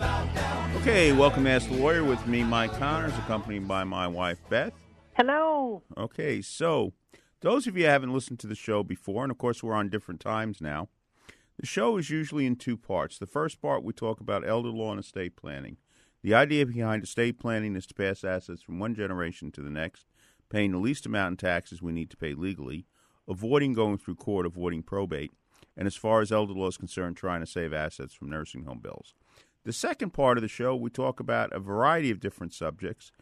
[0.00, 4.72] Okay, welcome to Ask the Lawyer with me, Mike Connors, accompanied by my wife, Beth.
[5.14, 5.82] Hello.
[5.96, 6.92] Okay, so
[7.40, 9.88] those of you who haven't listened to the show before, and of course we're on
[9.88, 10.88] different times now,
[11.58, 13.18] the show is usually in two parts.
[13.18, 15.78] The first part, we talk about elder law and estate planning.
[16.22, 20.06] The idea behind estate planning is to pass assets from one generation to the next,
[20.48, 22.86] paying the least amount in taxes we need to pay legally,
[23.26, 25.32] avoiding going through court, avoiding probate,
[25.76, 28.78] and as far as elder law is concerned, trying to save assets from nursing home
[28.78, 29.14] bills.
[29.68, 33.12] The second part of the show, we talk about a variety of different subjects.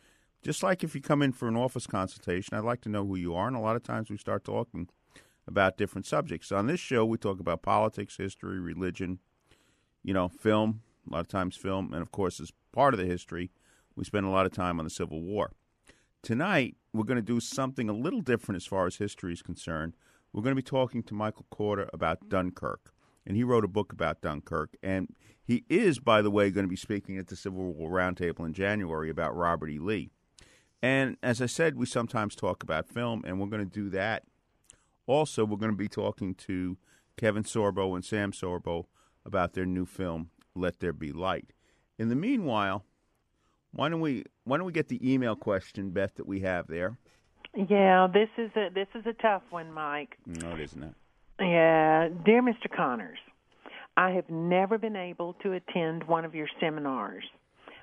[0.44, 3.16] Just like if you come in for an office consultation, I'd like to know who
[3.16, 4.89] you are, and a lot of times we start talking
[5.48, 6.52] about different subjects.
[6.52, 9.19] On this show, we talk about politics, history, religion,
[10.05, 13.06] you know, film, a lot of times film, and of course, as part of the
[13.06, 13.50] history,
[13.97, 15.50] we spend a lot of time on the Civil War.
[16.22, 19.97] Tonight, we're going to do something a little different as far as history is concerned.
[20.33, 22.92] We're going to be talking to Michael Korda about Dunkirk,
[23.27, 24.77] and he wrote a book about Dunkirk.
[24.82, 28.46] And he is, by the way, going to be speaking at the Civil War Roundtable
[28.46, 29.78] in January about Robert E.
[29.78, 30.11] Lee.
[30.83, 34.24] And as I said, we sometimes talk about film, and we're going to do that.
[35.06, 36.77] Also, we're going to be talking to
[37.17, 38.86] Kevin Sorbo and Sam Sorbo
[39.24, 41.52] about their new film, Let There Be Light.
[41.98, 42.84] In the meanwhile,
[43.72, 46.98] why don't we why don't we get the email question, Beth, that we have there?
[47.55, 50.18] Yeah, this is a this is a tough one, Mike.
[50.27, 50.95] No, it isn't.
[51.39, 52.74] Yeah, dear Mr.
[52.74, 53.19] Connors,
[53.97, 57.24] I have never been able to attend one of your seminars.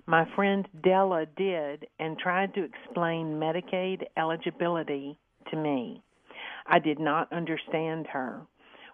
[0.08, 5.18] My friend Della did and tried to explain Medicaid eligibility
[5.52, 6.02] to me.
[6.66, 8.42] I did not understand her.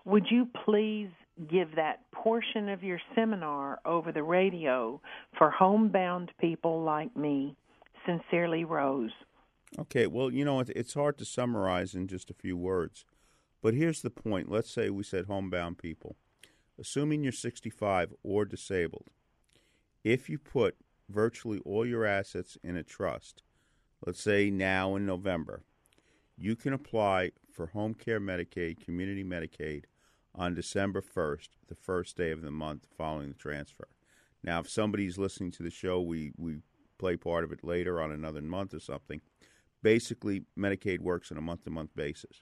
[0.05, 1.09] Would you please
[1.49, 4.99] give that portion of your seminar over the radio
[5.37, 7.55] for homebound people like me?
[8.05, 9.11] Sincerely, Rose.
[9.77, 13.05] Okay, well, you know, it's hard to summarize in just a few words.
[13.61, 14.49] But here's the point.
[14.49, 16.15] Let's say we said homebound people.
[16.79, 19.07] Assuming you're 65 or disabled,
[20.03, 20.77] if you put
[21.09, 23.43] virtually all your assets in a trust,
[24.05, 25.63] let's say now in November,
[26.37, 29.83] you can apply for home care Medicaid, community Medicaid
[30.33, 33.89] on December 1st, the first day of the month following the transfer.
[34.41, 36.59] Now, if somebody's listening to the show, we, we
[36.97, 39.19] play part of it later on another month or something.
[39.83, 42.41] Basically, Medicaid works on a month to month basis.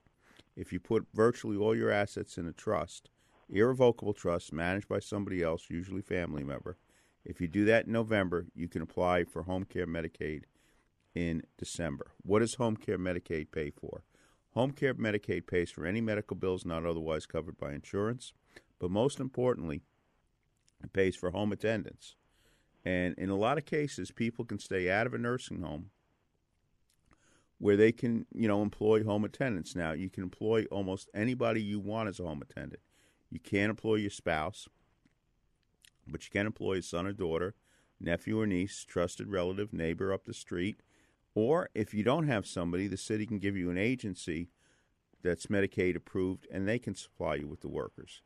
[0.58, 3.12] If you put virtually all your assets in a trust,
[3.48, 6.78] irrevocable trust managed by somebody else, usually family member,
[7.24, 10.46] if you do that in November, you can apply for home care Medicaid
[11.14, 12.08] in December.
[12.24, 14.04] What does home care Medicaid pay for?
[14.56, 18.34] Home care Medicaid pays for any medical bills not otherwise covered by insurance,
[18.80, 19.84] but most importantly,
[20.84, 22.16] it pays for home attendance.
[22.84, 25.92] And in a lot of cases, people can stay out of a nursing home
[27.60, 29.76] where they can, you know, employ home attendants.
[29.76, 32.82] Now, you can employ almost anybody you want as a home attendant.
[33.30, 34.68] You can't employ your spouse,
[36.08, 37.56] but you can employ a son or daughter,
[38.00, 40.82] nephew or niece, trusted relative, neighbor up the street.
[41.34, 44.50] Or if you don't have somebody, the city can give you an agency
[45.24, 48.22] that's Medicaid approved and they can supply you with the workers.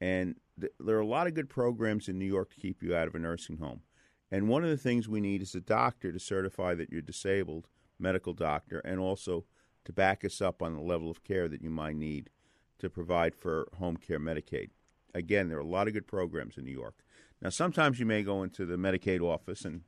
[0.00, 2.94] And th- there are a lot of good programs in New York to keep you
[2.94, 3.82] out of a nursing home.
[4.30, 7.68] And one of the things we need is a doctor to certify that you're disabled,
[8.02, 9.44] medical doctor, and also
[9.84, 12.30] to back us up on the level of care that you might need
[12.78, 14.70] to provide for home care Medicaid.
[15.14, 16.96] Again, there are a lot of good programs in New York.
[17.40, 19.82] Now, sometimes you may go into the Medicaid office and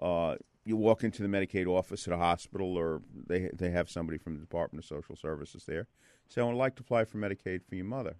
[0.00, 4.18] uh, you walk into the Medicaid office at a hospital, or they they have somebody
[4.18, 5.86] from the Department of Social Services there.
[6.28, 8.16] Say, I would like to apply for Medicaid for your mother,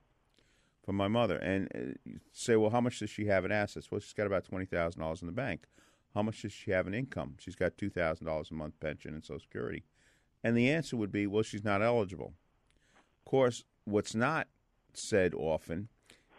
[0.85, 3.91] for my mother, and uh, say, well, how much does she have in assets?
[3.91, 5.67] Well, she's got about twenty thousand dollars in the bank.
[6.15, 7.37] How much does she have in income?
[7.39, 9.85] She's got two thousand dollars a month pension and Social Security.
[10.43, 12.35] And the answer would be, well, she's not eligible.
[12.95, 14.49] Of course, what's not
[14.93, 15.89] said often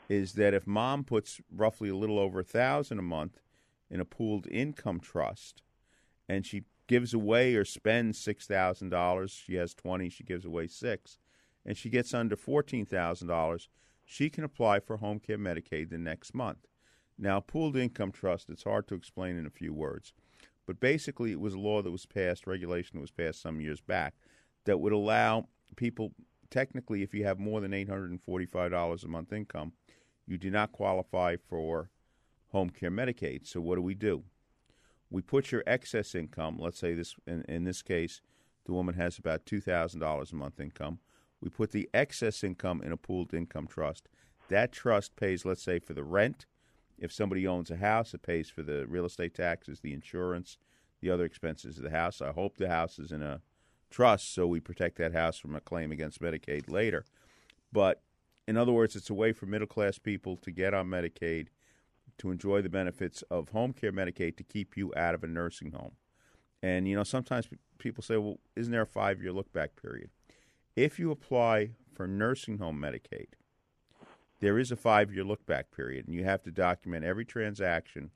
[0.09, 3.41] is that if mom puts roughly a little over a thousand a month
[3.89, 5.61] in a pooled income trust,
[6.27, 10.67] and she gives away or spends six thousand dollars, she has twenty, she gives away
[10.67, 11.17] six,
[11.65, 13.69] and she gets under fourteen thousand dollars,
[14.03, 16.67] she can apply for home care Medicaid the next month.
[17.21, 20.11] Now, pooled income trust, it's hard to explain in a few words,
[20.65, 23.79] but basically, it was a law that was passed, regulation that was passed some years
[23.79, 24.15] back,
[24.65, 26.13] that would allow people,
[26.49, 29.73] technically, if you have more than $845 a month income,
[30.25, 31.91] you do not qualify for
[32.51, 33.45] home care Medicaid.
[33.45, 34.23] So, what do we do?
[35.11, 38.21] We put your excess income, let's say this, in, in this case,
[38.65, 40.99] the woman has about $2,000 a month income.
[41.39, 44.07] We put the excess income in a pooled income trust.
[44.49, 46.45] That trust pays, let's say, for the rent.
[47.01, 50.57] If somebody owns a house, it pays for the real estate taxes, the insurance,
[51.01, 52.21] the other expenses of the house.
[52.21, 53.41] I hope the house is in a
[53.89, 57.03] trust so we protect that house from a claim against Medicaid later.
[57.73, 58.03] But
[58.47, 61.47] in other words, it's a way for middle class people to get on Medicaid,
[62.19, 65.71] to enjoy the benefits of home care Medicaid to keep you out of a nursing
[65.71, 65.93] home.
[66.61, 67.49] And, you know, sometimes
[67.79, 70.11] people say, well, isn't there a five year look back period?
[70.75, 73.29] If you apply for nursing home Medicaid,
[74.41, 78.11] there is a five year look back period, and you have to document every transaction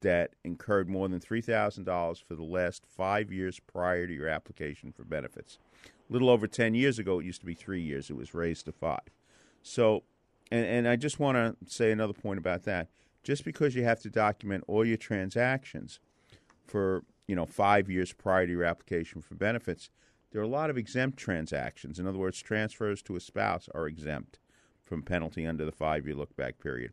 [0.00, 5.04] that incurred more than $3,000 for the last five years prior to your application for
[5.04, 5.58] benefits.
[5.86, 8.66] A little over 10 years ago, it used to be three years, it was raised
[8.66, 9.08] to five.
[9.62, 10.02] So,
[10.50, 12.88] and, and I just want to say another point about that.
[13.22, 16.00] Just because you have to document all your transactions
[16.66, 19.90] for you know five years prior to your application for benefits,
[20.32, 22.00] there are a lot of exempt transactions.
[22.00, 24.40] In other words, transfers to a spouse are exempt
[24.92, 26.92] from penalty under the five year look back period.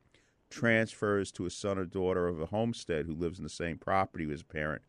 [0.50, 4.32] Transfers to a son or daughter of a homestead who lives in the same property
[4.32, 4.84] as a parent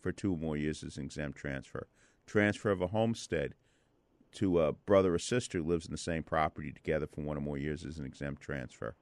[0.00, 1.86] for two or more years is an exempt transfer.
[2.26, 3.54] Transfer of a homestead
[4.32, 7.40] to a brother or sister who lives in the same property together for one or
[7.40, 8.96] more years is an exempt transfer.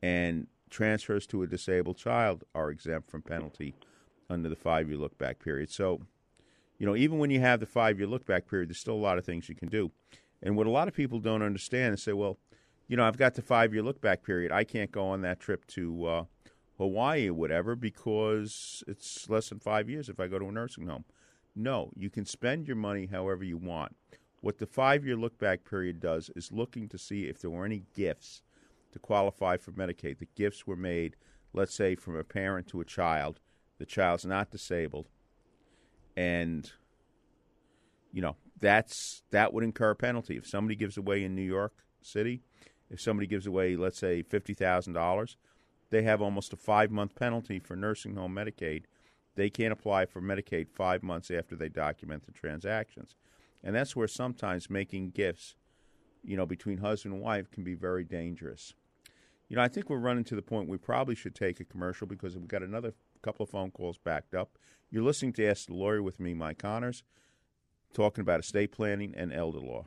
[0.00, 3.74] And transfers to a disabled child are exempt from penalty
[4.30, 5.68] under the five year look back period.
[5.68, 6.02] So
[6.78, 9.06] you know, even when you have the five year look back period, there's still a
[9.08, 9.90] lot of things you can do.
[10.44, 12.38] And what a lot of people don't understand is say, well,
[12.90, 14.50] you know, I've got the five year look back period.
[14.50, 16.24] I can't go on that trip to uh,
[16.76, 20.88] Hawaii or whatever because it's less than five years if I go to a nursing
[20.88, 21.04] home.
[21.54, 23.94] No, you can spend your money however you want.
[24.40, 27.64] What the five year look back period does is looking to see if there were
[27.64, 28.42] any gifts
[28.90, 30.18] to qualify for Medicaid.
[30.18, 31.14] The gifts were made,
[31.52, 33.38] let's say, from a parent to a child.
[33.78, 35.06] The child's not disabled
[36.16, 36.72] and
[38.12, 41.72] you know that's that would incur a penalty if somebody gives away in New York
[42.02, 42.42] City.
[42.90, 45.36] If somebody gives away, let's say, fifty thousand dollars,
[45.90, 48.84] they have almost a five month penalty for nursing home Medicaid.
[49.36, 53.14] They can't apply for Medicaid five months after they document the transactions,
[53.62, 55.54] and that's where sometimes making gifts,
[56.24, 58.74] you know, between husband and wife can be very dangerous.
[59.48, 62.06] You know, I think we're running to the point we probably should take a commercial
[62.06, 64.58] because we've got another couple of phone calls backed up.
[64.90, 67.02] You're listening to Ask the Lawyer with me, Mike Connors,
[67.92, 69.86] talking about estate planning and elder law.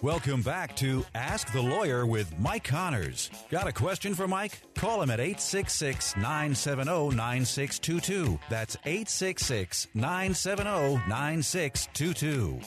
[0.00, 3.30] Welcome back to Ask the Lawyer with Mike Connors.
[3.50, 4.62] Got a question for Mike?
[4.76, 8.38] Call him at 866 970 9622.
[8.48, 12.60] That's 866 970 9622.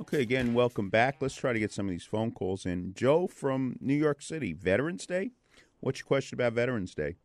[0.00, 1.16] Okay, again, welcome back.
[1.20, 2.94] Let's try to get some of these phone calls in.
[2.94, 5.32] Joe from New York City, Veterans Day.
[5.80, 7.16] What's your question about Veterans Day?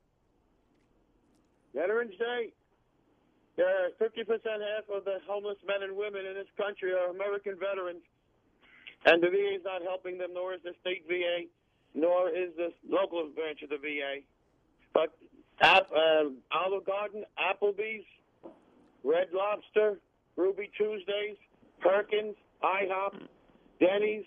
[1.73, 2.51] Veterans Day.
[3.57, 8.03] Yeah, 50% half of the homeless men and women in this country are American veterans.
[9.07, 11.47] And the VA is not helping them, nor is the state VA,
[11.95, 14.19] nor is the local branch of the VA.
[14.93, 15.17] But
[15.61, 18.03] App, uh, Olive Garden, Applebee's,
[19.05, 19.97] Red Lobster,
[20.35, 21.37] Ruby Tuesdays,
[21.79, 23.13] Perkins, IHOP,
[23.79, 24.25] Denny's,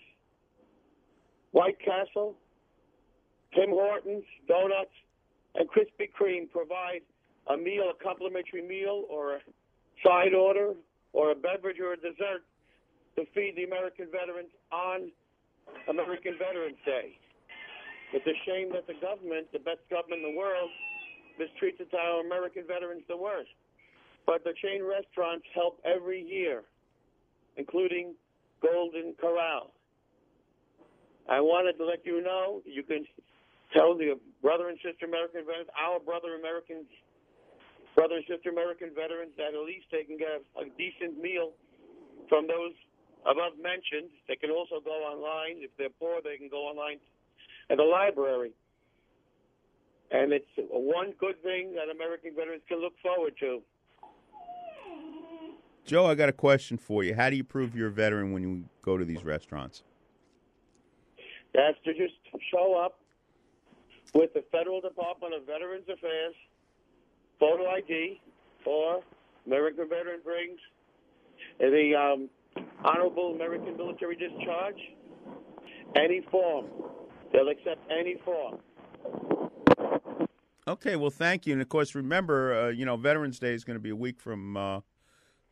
[1.51, 2.35] White Castle,
[3.53, 4.89] Tim Hortons, Donuts,
[5.55, 7.01] and Krispy Kreme provide
[7.47, 9.39] a meal, a complimentary meal, or a
[10.03, 10.73] side order,
[11.13, 12.43] or a beverage or a dessert
[13.15, 15.11] to feed the American veterans on
[15.87, 17.17] American Veterans Day.
[18.13, 20.69] It's a shame that the government, the best government in the world,
[21.39, 23.51] mistreats our American veterans the worst.
[24.25, 26.63] But the chain restaurants help every year,
[27.57, 28.13] including
[28.61, 29.71] Golden Corral.
[31.29, 33.05] I wanted to let you know you can
[33.73, 36.85] tell the brother and sister American veterans, our brother American
[37.95, 41.51] brother and sister American veterans, that at least they can get a decent meal
[42.29, 42.75] from those
[43.25, 44.09] above mentioned.
[44.27, 45.63] They can also go online.
[45.63, 46.97] If they're poor, they can go online
[47.69, 48.51] at the library.
[50.11, 53.61] And it's one good thing that American veterans can look forward to.
[55.85, 57.15] Joe, I got a question for you.
[57.15, 59.83] How do you prove you're a veteran when you go to these restaurants?
[61.53, 62.13] That's to just
[62.51, 62.99] show up
[64.13, 66.35] with the Federal Department of Veterans Affairs,
[67.39, 68.21] photo ID,
[68.65, 69.01] or
[69.45, 70.59] American Veteran brings
[71.59, 72.29] the um,
[72.83, 74.79] Honorable American Military Discharge,
[75.95, 76.67] any form.
[77.31, 78.59] They'll accept any form.
[80.67, 81.53] Okay, well, thank you.
[81.53, 84.19] And of course, remember, uh, you know, Veterans Day is going to be a week
[84.19, 84.81] from uh,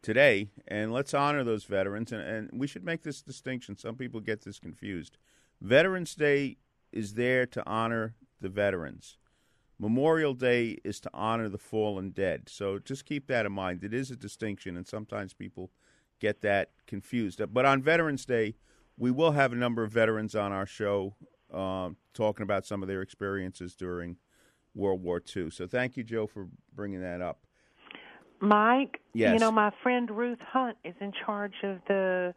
[0.02, 2.12] today, and let's honor those veterans.
[2.12, 3.78] And, and we should make this distinction.
[3.78, 5.18] Some people get this confused.
[5.62, 6.58] Veterans Day
[6.92, 9.18] is there to honor the veterans.
[9.80, 12.50] Memorial Day is to honor the fallen dead.
[12.50, 13.84] So just keep that in mind.
[13.84, 15.72] It is a distinction, and sometimes people
[16.20, 17.42] get that confused.
[17.54, 18.56] But on Veterans Day,
[18.98, 21.16] we will have a number of veterans on our show
[21.54, 24.18] uh, talking about some of their experiences during
[24.76, 25.50] World War II.
[25.50, 27.40] So thank you, Joe, for bringing that up.
[28.42, 29.34] Mike, Yes.
[29.34, 32.34] you know my friend Ruth Hunt is in charge of the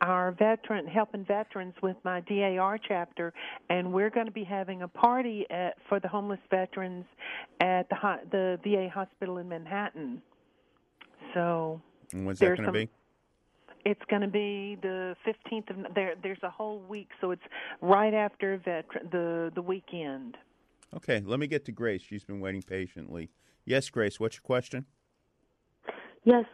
[0.00, 3.32] our veteran helping veterans with my DAR chapter,
[3.70, 7.04] and we're going to be having a party at, for the homeless veterans
[7.60, 10.20] at the the VA hospital in Manhattan.
[11.32, 11.80] So
[12.12, 12.88] And when's that going to be?
[13.86, 16.14] It's going to be the 15th of there.
[16.20, 17.42] There's a whole week, so it's
[17.80, 20.36] right after veteran the the weekend.
[20.94, 22.02] Okay, let me get to Grace.
[22.02, 23.30] She's been waiting patiently.
[23.64, 24.86] Yes, Grace, what's your question?
[26.24, 26.44] Yes,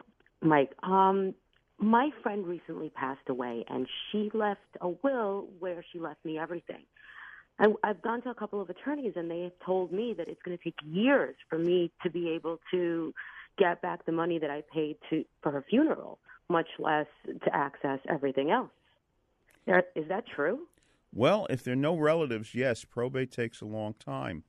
[0.42, 0.72] Mike.
[0.82, 1.34] Um,
[1.78, 6.84] my friend recently passed away, and she left a will where she left me everything.
[7.58, 10.42] I, I've gone to a couple of attorneys, and they have told me that it's
[10.42, 13.14] going to take years for me to be able to
[13.58, 16.18] get back the money that I paid to for her funeral,
[16.52, 18.70] much less to access everything else.
[19.96, 20.60] Is that true?
[21.14, 24.44] Well, if there are no relatives, yes, probate takes a long time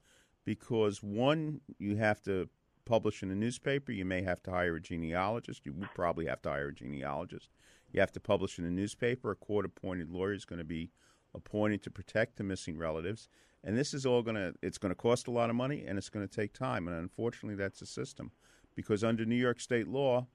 [0.45, 2.50] because one, you have to
[2.86, 3.91] publish in a newspaper.
[3.91, 5.65] You may have to hire a genealogist.
[5.65, 7.50] You would probably have to hire a genealogist.
[7.91, 9.31] You have to publish in a newspaper.
[9.31, 10.91] A court-appointed lawyer is going to be
[11.36, 13.27] appointed to protect the missing relatives,
[13.63, 15.98] and this is all going to it's going to cost a lot of money and
[15.98, 16.88] it's going to take time.
[16.88, 18.31] And unfortunately, that's the system
[18.75, 20.27] because under New York state law,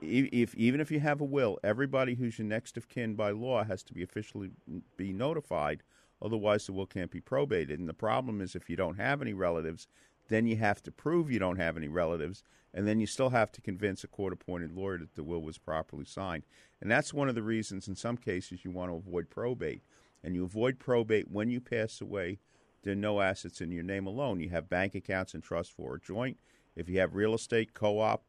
[0.00, 3.64] if even if you have a will, everybody who's your next of kin by law
[3.64, 4.50] has to be officially
[4.96, 5.82] be notified.
[6.22, 7.78] Otherwise, the will can't be probated.
[7.78, 9.88] And the problem is, if you don't have any relatives,
[10.28, 13.52] then you have to prove you don't have any relatives, and then you still have
[13.52, 16.44] to convince a court-appointed lawyer that the will was properly signed.
[16.80, 19.82] And that's one of the reasons, in some cases, you want to avoid probate.
[20.22, 22.38] And you avoid probate when you pass away.
[22.82, 24.40] There are no assets in your name alone.
[24.40, 26.38] You have bank accounts and trust for a joint.
[26.74, 28.24] If you have real estate, co-op,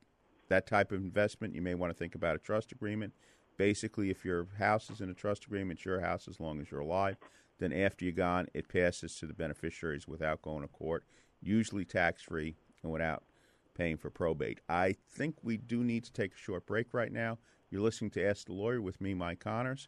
[0.49, 3.13] that type of investment, you may want to think about a trust agreement.
[3.57, 6.69] Basically, if your house is in a trust agreement, it's your house as long as
[6.69, 7.17] you're alive.
[7.59, 11.05] Then after you're gone, it passes to the beneficiaries without going to court,
[11.41, 13.23] usually tax free and without
[13.75, 14.59] paying for probate.
[14.67, 17.37] I think we do need to take a short break right now.
[17.69, 19.87] You're listening to Ask the Lawyer with me, Mike Connors,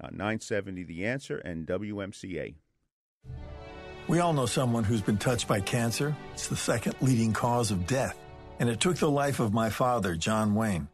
[0.00, 2.54] uh, 970 The Answer and WMCA.
[4.06, 6.14] We all know someone who's been touched by cancer.
[6.34, 8.18] It's the second leading cause of death.
[8.64, 10.88] And it took the life of my father, John Wayne.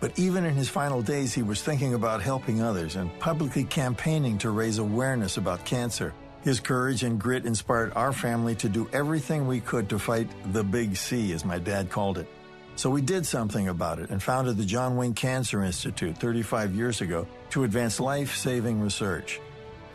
[0.00, 4.38] But even in his final days, he was thinking about helping others and publicly campaigning
[4.38, 6.12] to raise awareness about cancer.
[6.42, 10.64] His courage and grit inspired our family to do everything we could to fight the
[10.64, 12.26] big C, as my dad called it.
[12.74, 17.02] So we did something about it and founded the John Wayne Cancer Institute 35 years
[17.02, 19.40] ago to advance life saving research.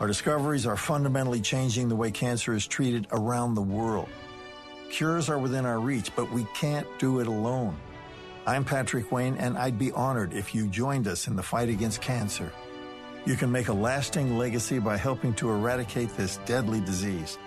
[0.00, 4.08] Our discoveries are fundamentally changing the way cancer is treated around the world.
[4.92, 7.74] Cures are within our reach, but we can't do it alone.
[8.46, 12.02] I'm Patrick Wayne, and I'd be honored if you joined us in the fight against
[12.02, 12.52] cancer.
[13.24, 17.38] You can make a lasting legacy by helping to eradicate this deadly disease.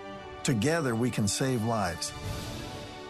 [0.42, 2.12] Together, we can save lives.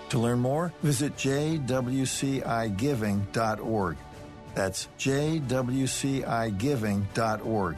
[0.10, 3.98] To learn more, visit jwcigiving.org.
[4.54, 7.77] That's jwcigiving.org.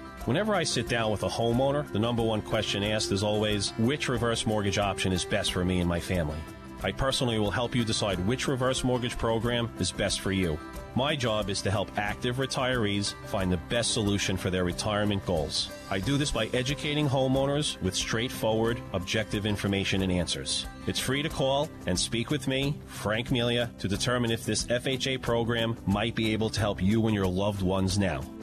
[0.25, 4.07] Whenever I sit down with a homeowner, the number one question asked is always which
[4.07, 6.37] reverse mortgage option is best for me and my family.
[6.83, 10.59] I personally will help you decide which reverse mortgage program is best for you.
[10.95, 15.71] My job is to help active retirees find the best solution for their retirement goals.
[15.89, 20.67] I do this by educating homeowners with straightforward, objective information and answers.
[20.85, 25.23] It's free to call and speak with me, Frank Melia, to determine if this FHA
[25.23, 28.21] program might be able to help you and your loved ones now.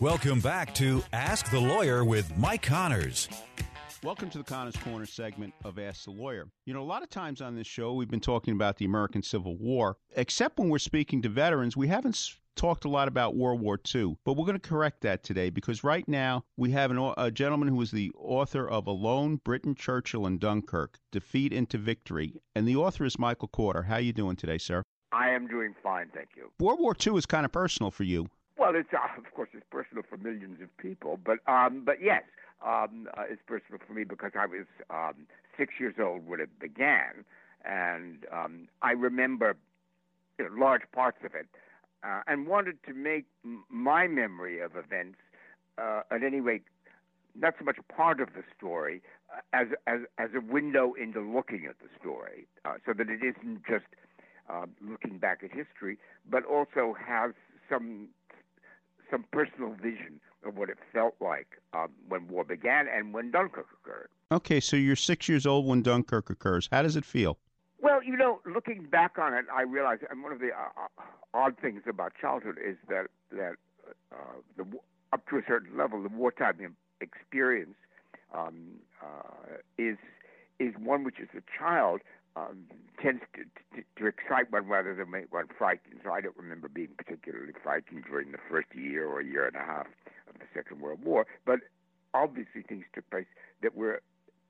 [0.00, 3.28] Welcome back to Ask the Lawyer with Mike Connors.
[4.04, 6.46] Welcome to the Connors Corner segment of Ask the Lawyer.
[6.66, 9.24] You know, a lot of times on this show, we've been talking about the American
[9.24, 9.96] Civil War.
[10.14, 14.16] Except when we're speaking to veterans, we haven't talked a lot about World War II.
[14.24, 17.66] But we're going to correct that today because right now we have an, a gentleman
[17.66, 22.40] who is the author of Alone, Britain, Churchill, and Dunkirk, Defeat into Victory.
[22.54, 23.86] And the author is Michael Korda.
[23.86, 24.84] How you doing today, sir?
[25.10, 26.52] I am doing fine, thank you.
[26.60, 28.28] World War II is kind of personal for you.
[28.58, 32.22] Well, it's uh, of course it's personal for millions of people, but um, but yes,
[32.64, 36.58] um, uh, it's personal for me because I was um, six years old when it
[36.58, 37.24] began,
[37.64, 39.56] and um, I remember
[40.38, 41.46] you know, large parts of it,
[42.04, 45.18] uh, and wanted to make m- my memory of events,
[45.78, 46.64] uh, at any rate,
[47.38, 49.02] not so much part of the story
[49.34, 53.20] uh, as as as a window into looking at the story, uh, so that it
[53.22, 53.86] isn't just
[54.50, 55.98] uh, looking back at history,
[56.30, 57.32] but also has
[57.68, 58.08] some
[59.10, 63.66] some personal vision of what it felt like um, when war began and when Dunkirk
[63.82, 64.08] occurred.
[64.30, 66.68] Okay, so you're six years old when Dunkirk occurs.
[66.70, 67.38] How does it feel?
[67.80, 71.02] Well, you know, looking back on it, I realize, and one of the uh, uh,
[71.32, 73.54] odd things about childhood is that that
[74.12, 74.64] uh, the
[75.12, 77.76] up to a certain level, the wartime experience
[78.34, 79.96] um, uh, is
[80.58, 82.00] is one which, as a child,
[82.38, 82.64] um,
[83.02, 83.42] tends to,
[83.76, 86.00] to, to excite one rather than make one frightened.
[86.04, 89.60] So I don't remember being particularly frightened during the first year or year and a
[89.60, 89.86] half
[90.28, 91.26] of the Second World War.
[91.46, 91.60] But
[92.14, 93.26] obviously, things took place
[93.62, 94.02] that were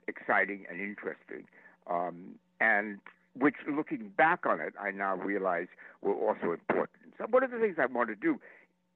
[0.07, 1.44] exciting and interesting,
[1.88, 2.98] um, and
[3.38, 5.68] which, looking back on it, I now realize
[6.03, 7.14] were also important.
[7.18, 8.40] So one of the things I want to do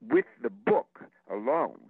[0.09, 1.01] with the book
[1.31, 1.81] alone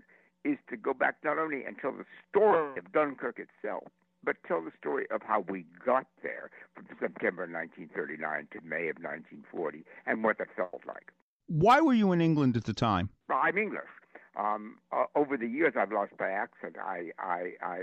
[0.45, 3.85] is to go back not only and tell the story of Dunkirk itself,
[4.25, 8.97] but tell the story of how we got there from September 1939 to May of
[8.97, 11.13] 1940 and what that felt like.
[11.49, 13.11] Why were you in England at the time?
[13.29, 13.91] I'm English.
[14.37, 16.77] Um, uh, over the years, I've lost my accent.
[16.83, 17.83] I, I, I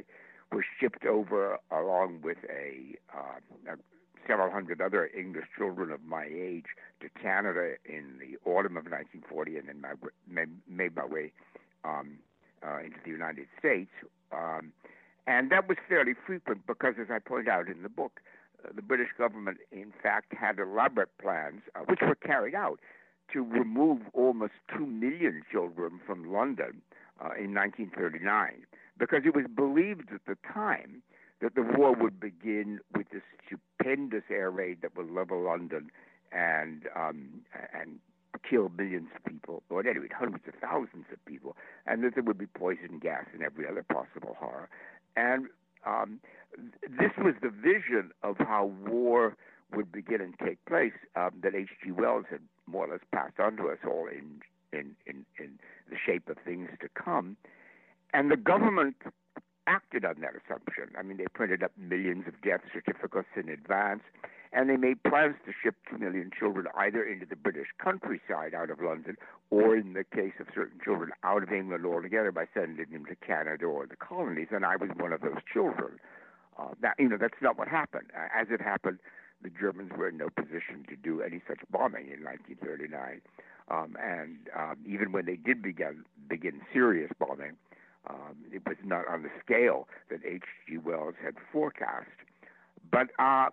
[0.51, 3.75] was shipped over along with a, uh, a
[4.27, 6.65] several hundred other English children of my age
[7.01, 9.93] to Canada in the autumn of 1940, and then my,
[10.27, 11.31] made, made my way
[11.83, 12.17] um,
[12.65, 13.91] uh, into the United States.
[14.31, 14.71] Um,
[15.27, 18.19] and that was fairly frequent because, as I point out in the book,
[18.63, 22.79] uh, the British government, in fact, had elaborate plans, uh, which were carried out,
[23.33, 26.81] to remove almost two million children from London
[27.21, 28.65] uh, in 1939,
[28.97, 31.01] because it was believed at the time
[31.41, 35.89] that the war would begin with this stupendous air raid that would level London
[36.31, 37.41] and um,
[37.73, 37.99] and
[38.47, 42.15] kill millions of people, or at any rate, hundreds of thousands of people, and that
[42.15, 44.69] there would be poison gas and every other possible horror.
[45.15, 45.47] And
[45.85, 46.19] um,
[46.83, 49.35] this was the vision of how war
[49.75, 51.91] would begin and take place um, that H.G.
[51.91, 54.41] Wells had more or less passed on to us all in,
[54.77, 57.37] in, in, in the shape of things to come.
[58.13, 58.95] And the government
[59.67, 60.89] acted on that assumption.
[60.97, 64.01] I mean, they printed up millions of death certificates in advance,
[64.51, 68.69] and they made plans to ship two million children either into the British countryside out
[68.69, 69.15] of London,
[69.49, 73.15] or in the case of certain children, out of England altogether by sending them to
[73.15, 74.47] Canada or the colonies.
[74.51, 75.99] And I was one of those children.
[76.57, 78.07] Uh, that you know, that's not what happened.
[78.17, 78.99] Uh, as it happened,
[79.41, 83.21] the Germans were in no position to do any such bombing in 1939.
[83.71, 87.53] Um, and um, even when they did begin begin serious bombing,
[88.09, 90.79] um, it was not on the scale that H.G.
[90.79, 92.09] Wells had forecast.
[92.91, 93.49] But uh,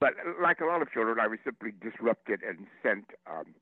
[0.00, 3.54] but like a lot of children, I was simply disrupted and sent um,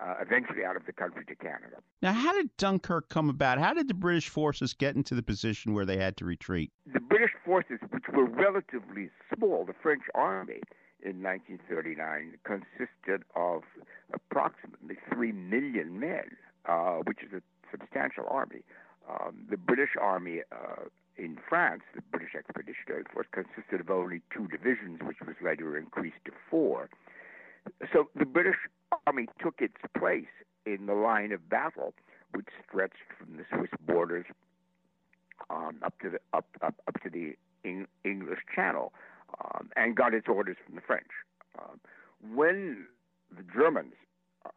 [0.00, 1.76] uh, eventually out of the country to Canada.
[2.02, 3.58] Now, how did Dunkirk come about?
[3.58, 6.70] How did the British forces get into the position where they had to retreat?
[6.92, 10.60] The British forces, which were relatively small, the French army
[11.02, 13.62] in 1939 consisted of
[14.12, 16.36] approximately 3 million men,
[16.68, 18.62] uh, which is a substantial army.
[19.08, 20.84] Um, the British army uh,
[21.18, 26.24] in France, the British Expeditionary Force, consisted of only two divisions, which was later increased
[26.24, 26.88] to four.
[27.92, 28.56] So the British
[29.06, 30.30] Army took its place
[30.64, 31.94] in the line of battle,
[32.32, 34.26] which stretched from the Swiss borders
[35.50, 38.92] um, up to the up up, up to the Eng- English Channel,
[39.44, 41.10] um, and got its orders from the French.
[41.58, 41.80] Um,
[42.34, 42.86] when
[43.36, 43.94] the Germans
[44.46, 44.50] uh,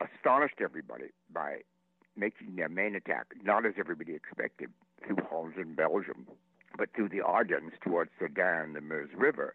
[0.00, 1.58] astonished everybody by
[2.16, 4.70] making their main attack, not as everybody expected,
[5.30, 6.26] Holland and Belgium,
[6.76, 9.54] but through the Ardennes towards Sedan the Meuse River.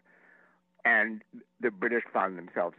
[0.84, 1.22] And
[1.60, 2.76] the British found themselves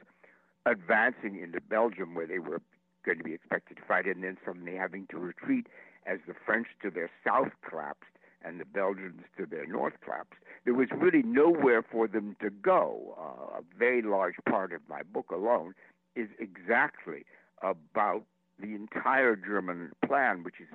[0.66, 2.62] advancing into Belgium, where they were
[3.06, 5.68] going to be expected to fight, and then suddenly having to retreat
[6.06, 8.06] as the French to their south collapsed
[8.44, 10.40] and the Belgians to their north collapsed.
[10.66, 13.16] There was really nowhere for them to go.
[13.20, 15.74] Uh, a very large part of my book alone
[16.16, 17.26] is exactly
[17.62, 18.24] about
[18.60, 20.68] the entire German plan, which is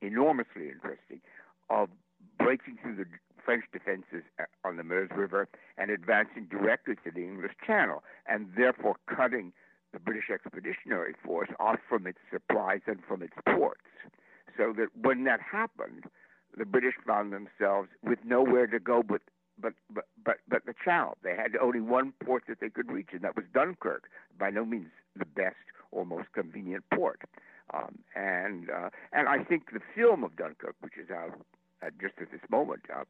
[0.00, 1.20] enormously interesting,
[1.70, 1.88] of
[2.38, 3.06] breaking through the
[3.44, 8.48] French defenses uh, on the Meuse River and advancing directly to the English Channel, and
[8.56, 9.52] therefore cutting
[9.92, 13.80] the British Expeditionary Force off from its supplies and from its ports.
[14.56, 16.04] So that when that happened,
[16.56, 19.22] the British found themselves with nowhere to go but
[19.60, 21.16] but but but, but the Channel.
[21.22, 24.04] They had only one port that they could reach, and that was Dunkirk.
[24.38, 25.56] By no means the best
[25.92, 27.22] or most convenient port.
[27.74, 31.40] Um, and uh, and I think the film of Dunkirk, which is out
[31.82, 33.04] uh, just at this moment, uh,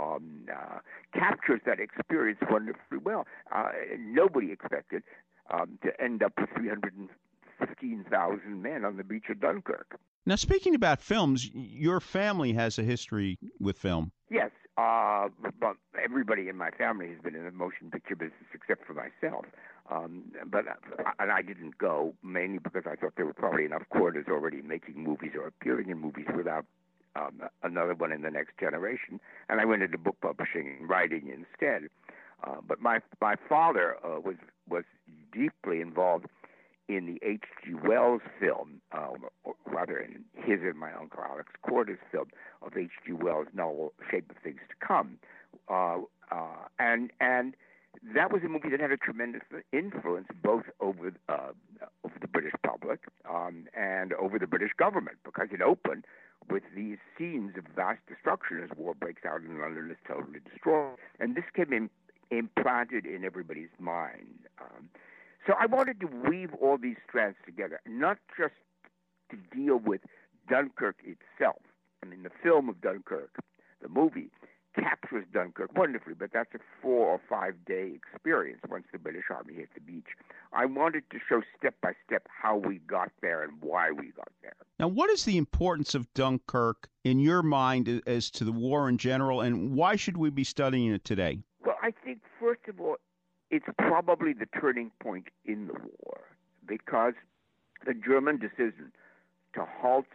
[0.00, 0.78] um, uh,
[1.14, 3.26] captures that experience wonderfully well.
[3.54, 5.02] Uh, nobody expected
[5.50, 9.98] um, to end up with 315,000 men on the beach of Dunkirk.
[10.26, 14.12] Now, speaking about films, your family has a history with film.
[14.30, 15.28] Yes, uh,
[15.58, 19.44] but everybody in my family has been in the motion picture business except for myself.
[19.90, 23.82] Um, but uh, and I didn't go mainly because I thought there were probably enough
[23.92, 26.64] Kordas already making movies or appearing in movies without
[27.16, 29.18] um, another one in the next generation.
[29.48, 31.88] And I went into book publishing and writing instead.
[32.44, 34.36] Uh, but my my father uh, was
[34.68, 34.84] was
[35.32, 36.26] deeply involved
[36.90, 37.74] in the H.G.
[37.86, 42.26] Wells film, um, or rather in his and my uncle Alex Korda's film
[42.62, 43.12] of H.G.
[43.12, 45.18] Wells' novel *Shape of Things to Come*,
[45.68, 45.98] uh,
[46.32, 47.54] uh, and and
[48.14, 51.52] that was a movie that had a tremendous influence both over uh,
[52.04, 56.04] over the British public um, and over the British government because it opened
[56.50, 60.96] with these scenes of vast destruction as war breaks out and London is totally destroyed,
[61.20, 61.88] and this came in,
[62.32, 64.46] implanted in everybody's mind.
[64.60, 64.88] Um,
[65.46, 68.54] so I wanted to weave all these strands together, not just
[69.30, 70.00] to deal with
[70.48, 71.62] Dunkirk itself.
[72.02, 73.36] I mean, the film of Dunkirk,
[73.82, 74.30] the movie,
[74.74, 79.54] captures Dunkirk wonderfully, but that's a four or five day experience once the British Army
[79.54, 80.06] hit the beach.
[80.52, 84.30] I wanted to show step by step how we got there and why we got
[84.42, 84.54] there.
[84.78, 88.98] Now, what is the importance of Dunkirk in your mind as to the war in
[88.98, 91.40] general, and why should we be studying it today?
[91.64, 92.96] Well, I think first of all,
[93.50, 96.20] it's probably the turning point in the war
[96.66, 97.14] because
[97.84, 98.92] the German decision
[99.54, 100.06] to halt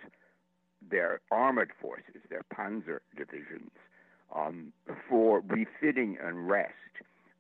[0.90, 3.72] their armored forces, their panzer divisions,
[4.34, 4.72] um,
[5.10, 6.74] for refitting and rest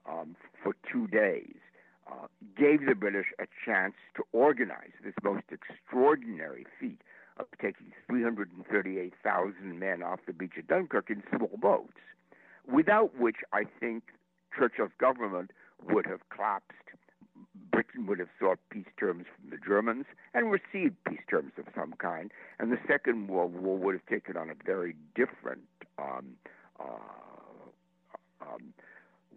[0.09, 1.55] um, for two days,
[2.11, 2.27] uh,
[2.57, 7.01] gave the British a chance to organize this most extraordinary feat
[7.37, 11.97] of taking 338,000 men off the beach of Dunkirk in small boats,
[12.71, 14.03] without which I think
[14.57, 15.51] Churchill's government
[15.89, 16.71] would have collapsed.
[17.71, 21.93] Britain would have sought peace terms from the Germans and received peace terms of some
[21.97, 25.67] kind, and the Second World War would have taken on a very different
[25.97, 26.35] um,
[26.79, 26.85] uh,
[28.41, 28.73] um,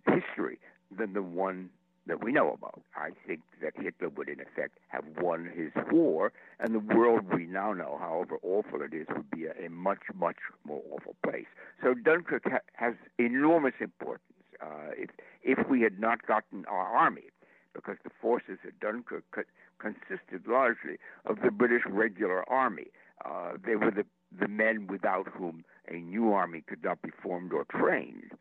[0.06, 0.58] history
[0.96, 1.70] than the one
[2.06, 2.80] that we know about.
[2.96, 7.46] I think that Hitler would, in effect, have won his war, and the world we
[7.46, 11.46] now know, however awful it is, would be a, a much, much more awful place.
[11.82, 14.22] So Dunkirk ha- has enormous importance.
[14.60, 15.10] Uh, if
[15.42, 17.30] if we had not gotten our army,
[17.74, 19.42] because the forces at Dunkirk co-
[19.78, 22.88] consisted largely of the British regular army,
[23.24, 24.04] uh, they were the
[24.36, 28.32] the men without whom a new army could not be formed or trained,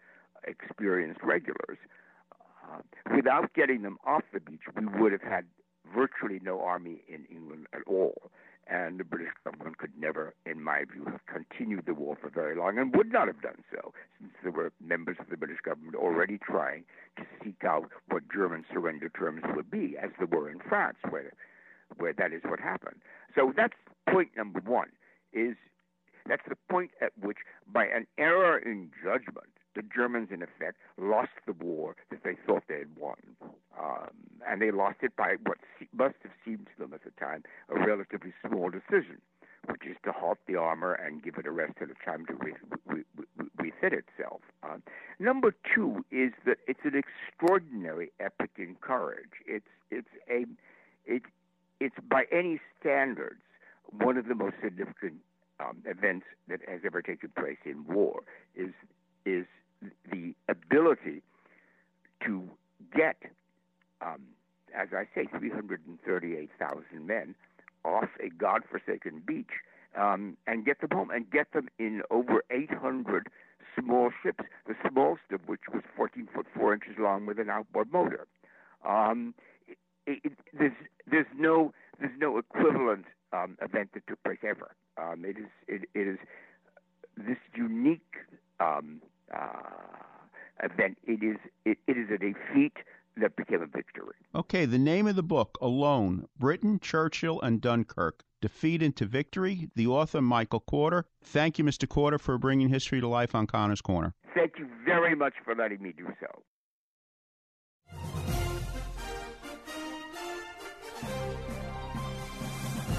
[0.45, 1.77] experienced regulars.
[2.33, 2.81] Uh,
[3.15, 5.45] without getting them off the beach, we would have had
[5.93, 8.29] virtually no army in England at all.
[8.69, 12.53] And the British government could never, in my view, have continued the war for very
[12.55, 15.95] long and would not have done so, since there were members of the British government
[15.95, 16.83] already trying
[17.15, 21.31] to seek out what German surrender terms would be, as there were in France, where,
[21.97, 22.97] where that is what happened.
[23.35, 23.73] So that's
[24.09, 24.89] point number one,
[25.31, 25.55] is
[26.27, 27.37] that's the point at which,
[27.71, 29.47] by an error in judgment,
[29.77, 33.15] the Germans, in effect, lost the war that they thought they had won.
[33.79, 34.09] Um,
[34.49, 35.59] and they lost it by what
[35.93, 39.21] must have seemed to them at the time a relatively small decision,
[39.69, 42.33] which is to halt the armor and give it a rest and a time to
[42.33, 42.53] re-
[42.87, 43.03] re-
[43.37, 44.41] re- refit itself.
[44.63, 44.81] Um,
[45.19, 49.45] number two is that it's an extraordinary epic in courage.
[49.45, 50.45] It's it's a
[51.05, 51.21] it
[51.79, 53.41] it's by any standards
[53.99, 55.21] one of the most significant
[55.59, 58.21] um, events that has ever taken place in war
[58.55, 58.73] is
[59.27, 59.45] is
[60.11, 61.21] the ability
[62.25, 62.49] to
[62.95, 63.17] get,
[64.01, 64.21] um,
[64.75, 67.35] as I say, 338,000 men
[67.85, 69.61] off a godforsaken beach
[69.97, 73.29] um, and get them home and get them in over 800
[73.79, 77.91] small ships, the smallest of which was 14 foot 4 inches long with an outboard
[77.91, 78.27] motor.
[78.87, 79.33] Um,
[80.05, 80.73] it, it, there's,
[81.09, 84.75] there's, no, there's no equivalent um, event that took place ever.
[84.97, 86.17] Um, it, is, it, it is
[87.17, 88.15] this unique
[88.59, 89.01] um,
[89.35, 90.97] uh, event.
[91.05, 92.73] It is it, it is a defeat
[93.17, 94.15] that became a victory.
[94.35, 99.69] Okay, the name of the book, Alone Britain, Churchill, and Dunkirk Defeat into Victory.
[99.75, 101.05] The author, Michael Korda.
[101.23, 101.87] Thank you, Mr.
[101.87, 104.13] Korda, for bringing history to life on Connor's Corner.
[104.35, 106.27] Thank you very much for letting me do so.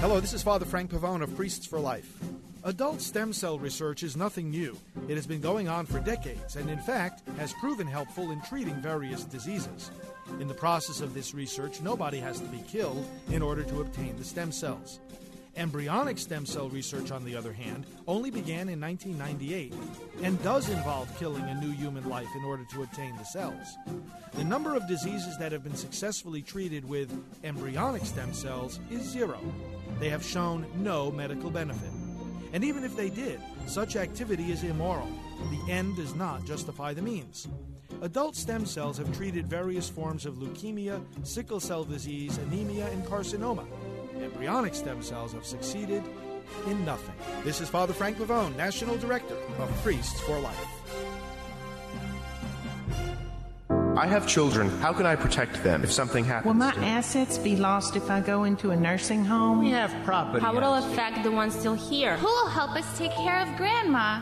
[0.01, 2.17] Hello, this is Father Frank Pavone of Priests for Life.
[2.65, 4.77] Adult stem cell research is nothing new.
[5.07, 8.75] It has been going on for decades and, in fact, has proven helpful in treating
[8.81, 9.91] various diseases.
[10.41, 14.17] In the process of this research, nobody has to be killed in order to obtain
[14.17, 14.99] the stem cells.
[15.55, 19.73] Embryonic stem cell research, on the other hand, only began in 1998
[20.21, 23.77] and does involve killing a new human life in order to obtain the cells.
[24.33, 27.09] The number of diseases that have been successfully treated with
[27.45, 29.39] embryonic stem cells is zero.
[29.99, 31.98] They have shown no medical benefit.
[32.53, 35.07] And even if they did, such activity is immoral.
[35.51, 37.47] The end does not justify the means.
[38.01, 43.65] Adult stem cells have treated various forms of leukemia, sickle cell disease, anemia, and carcinoma.
[44.15, 46.03] Embryonic stem cells have succeeded
[46.67, 47.15] in nothing.
[47.43, 50.78] This is Father Frank Pavone, National Director of Priests for Life.
[53.97, 54.69] I have children.
[54.79, 56.45] How can I protect them if something happens?
[56.45, 56.89] Will my to them?
[56.89, 59.59] assets be lost if I go into a nursing home?
[59.59, 60.43] We have property.
[60.43, 62.17] How will it affect the ones still here?
[62.17, 64.21] Who will help us take care of Grandma?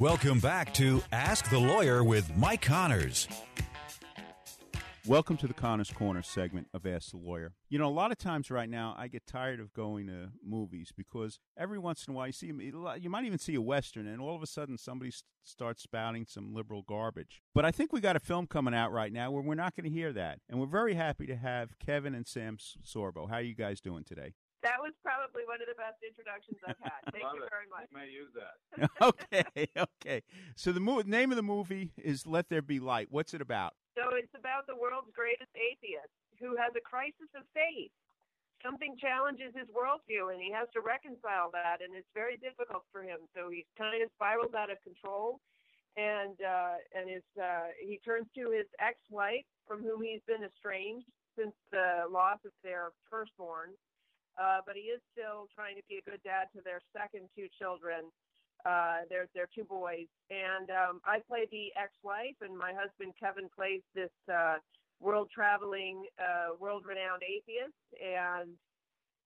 [0.00, 3.28] Welcome back to Ask the Lawyer with Mike Connors.
[5.06, 7.52] Welcome to the Connors Corner segment of Ask the Lawyer.
[7.68, 10.90] You know, a lot of times right now, I get tired of going to movies
[10.96, 14.22] because every once in a while you see you might even see a western, and
[14.22, 15.12] all of a sudden somebody
[15.44, 17.42] starts spouting some liberal garbage.
[17.54, 19.84] But I think we got a film coming out right now where we're not going
[19.84, 23.28] to hear that, and we're very happy to have Kevin and Sam Sorbo.
[23.28, 24.32] How are you guys doing today?
[24.62, 27.00] That was probably one of the best introductions I've had.
[27.16, 27.88] Thank you very much.
[27.88, 28.56] You may use that.
[29.00, 30.22] okay, okay.
[30.56, 33.08] So the mo- name of the movie is Let There Be Light.
[33.10, 33.72] What's it about?
[33.96, 37.92] So it's about the world's greatest atheist who has a crisis of faith.
[38.60, 43.00] Something challenges his worldview, and he has to reconcile that, and it's very difficult for
[43.00, 43.24] him.
[43.32, 45.40] So he's kind of spiraled out of control,
[45.96, 51.08] and uh, and his uh, he turns to his ex-wife, from whom he's been estranged
[51.40, 53.72] since the loss of their firstborn.
[54.40, 57.44] Uh, but he is still trying to be a good dad to their second two
[57.60, 58.08] children.
[58.64, 60.08] Uh, they're, they're two boys.
[60.32, 64.56] And um, I play the ex wife, and my husband Kevin plays this uh,
[65.00, 67.76] world traveling, uh, world renowned atheist.
[68.00, 68.56] And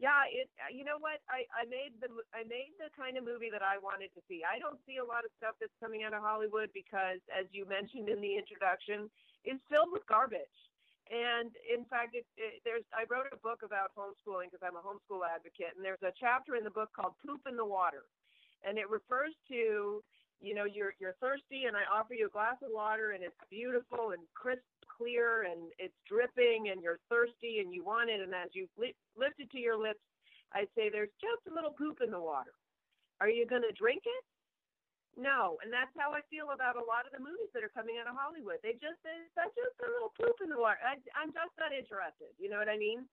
[0.02, 0.50] yeah, it.
[0.74, 1.22] You know what?
[1.30, 4.42] I, I made the I made the kind of movie that I wanted to see.
[4.42, 7.62] I don't see a lot of stuff that's coming out of Hollywood because, as you
[7.62, 9.06] mentioned in the introduction,
[9.46, 10.58] it's filled with garbage.
[11.12, 14.84] And in fact, it, it, there's I wrote a book about homeschooling because I'm a
[14.84, 18.08] homeschool advocate, and there's a chapter in the book called "Poop in the Water,"
[18.64, 20.00] and it refers to
[20.40, 23.36] you know you're you're thirsty, and I offer you a glass of water, and it's
[23.50, 28.32] beautiful and crisp, clear, and it's dripping, and you're thirsty, and you want it, and
[28.32, 30.00] as you li- lift it to your lips,
[30.56, 32.56] I say there's just a little poop in the water.
[33.20, 34.24] Are you going to drink it?
[35.14, 38.02] No, and that's how I feel about a lot of the movies that are coming
[38.02, 38.58] out of Hollywood.
[38.66, 38.98] They just
[39.38, 40.82] that's just a little poop in the water.
[40.82, 42.34] I, I'm just not interested.
[42.34, 43.06] You know what I mean?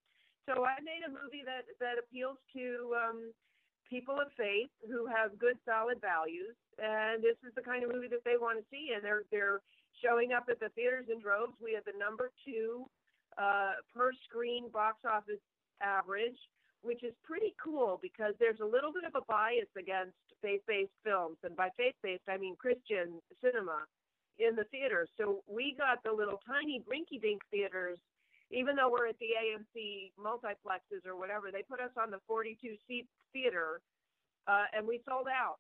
[0.50, 3.20] So I made a movie that that appeals to um,
[3.86, 8.10] people of faith who have good, solid values, and this is the kind of movie
[8.10, 8.98] that they want to see.
[8.98, 9.62] And they're they're
[10.02, 11.54] showing up at the theaters in droves.
[11.62, 12.90] We have the number two
[13.38, 15.42] uh, per screen box office
[15.86, 16.38] average
[16.82, 21.38] which is pretty cool because there's a little bit of a bias against faith-based films,
[21.44, 23.86] and by faith-based I mean Christian cinema
[24.40, 25.10] in the theaters.
[25.18, 28.00] So we got the little tiny rinky-dink theaters,
[28.50, 31.52] even though we're at the AMC multiplexes or whatever.
[31.52, 33.82] They put us on the 42-seat theater,
[34.48, 35.58] uh, and we sold out.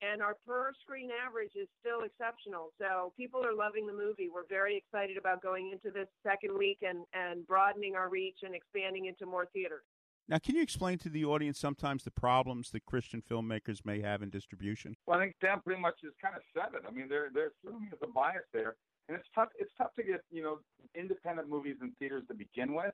[0.00, 2.70] And our per screen average is still exceptional.
[2.78, 4.28] So people are loving the movie.
[4.32, 8.54] We're very excited about going into this second week and, and broadening our reach and
[8.54, 9.82] expanding into more theaters.
[10.28, 14.22] Now, can you explain to the audience sometimes the problems that Christian filmmakers may have
[14.22, 14.94] in distribution?
[15.06, 16.84] Well, I think Dan pretty much has kind of said it.
[16.86, 18.76] I mean, there there certainly is a bias there,
[19.08, 19.48] and it's tough.
[19.58, 20.58] It's tough to get you know
[20.94, 22.92] independent movies in theaters to begin with,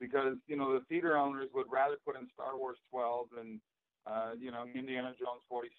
[0.00, 3.60] because you know the theater owners would rather put in Star Wars 12 and
[4.06, 5.72] uh, you know Indiana Jones 46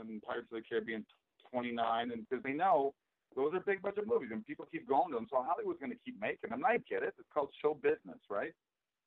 [0.00, 1.04] and Pirates of the Caribbean
[1.52, 2.94] 29, and because they know
[3.36, 5.26] those are big budget movies and people keep going to them.
[5.30, 6.64] So Hollywood's going to keep making them.
[6.64, 7.12] I get it.
[7.20, 8.52] It's called show business, right?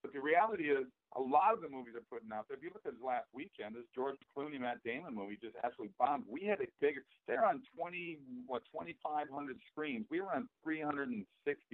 [0.02, 2.56] But the reality is, a lot of the movies they're putting out there.
[2.58, 5.94] If you look at this last weekend, this George Clooney, Matt Damon movie just absolutely
[6.00, 6.24] bombed.
[6.28, 7.04] We had a bigger.
[7.28, 10.06] They're on twenty what twenty five hundred screens.
[10.10, 11.28] We were on 360,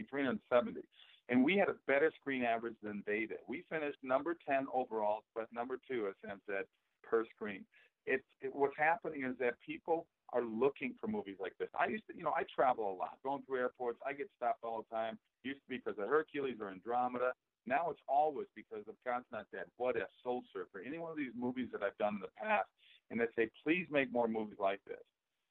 [0.10, 0.82] 370,
[1.30, 3.46] and we had a better screen average than they did.
[3.48, 6.66] We finished number ten overall, but number two, as Sam said,
[7.04, 7.64] per screen.
[8.08, 11.70] It's it, what's happening is that people are looking for movies like this.
[11.80, 14.00] I used to, you know, I travel a lot, going through airports.
[14.06, 15.18] I get stopped all the time.
[15.44, 17.32] Used to be because of Hercules or Andromeda.
[17.68, 21.18] Now it's always because of God's Not Dead, What If, Soul Surfer, any one of
[21.18, 22.70] these movies that I've done in the past,
[23.12, 25.04] and they say, please make more movies like this.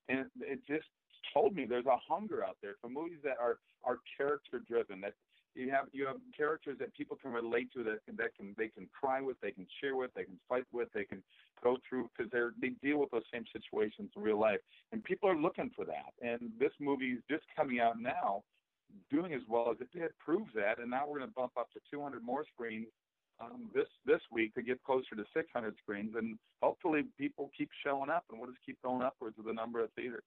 [0.08, 0.86] And it, just
[1.34, 5.00] told me there's a hunger out there for movies that are are character driven.
[5.00, 5.14] That
[5.54, 8.88] you have you have characters that people can relate to that that can they can
[8.98, 11.22] cry with, they can cheer with, they can fight with, they can
[11.64, 14.60] go through because they're they deal with those same situations in real life,
[14.92, 16.14] and people are looking for that.
[16.22, 18.44] And this movie is just coming out now
[19.10, 20.78] doing as well as it did proves that.
[20.78, 22.88] And now we're going to bump up to 200 more screens
[23.40, 28.10] um, this this week to get closer to 600 screens, and hopefully people keep showing
[28.10, 30.24] up, and we'll just keep going upwards with the number of theaters.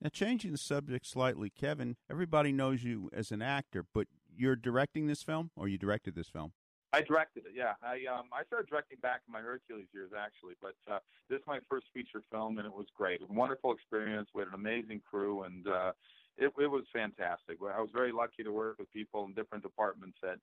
[0.00, 5.06] Now, changing the subject slightly, Kevin, everybody knows you as an actor, but you're directing
[5.06, 6.52] this film, or you directed this film?
[6.92, 7.52] I directed it.
[7.54, 10.98] Yeah, I um I started directing back in my Hercules years actually, but uh,
[11.28, 13.20] this is my first feature film, and it was great.
[13.20, 14.30] A wonderful experience.
[14.34, 15.92] We had an amazing crew, and uh,
[16.38, 17.58] it, it was fantastic.
[17.62, 20.36] I was very lucky to work with people in different departments that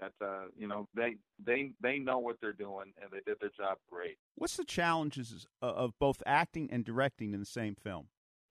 [0.00, 3.50] that uh, you know they they they know what they're doing and they did their
[3.56, 4.16] job great.
[4.36, 8.06] What's the challenges of both acting and directing in the same film?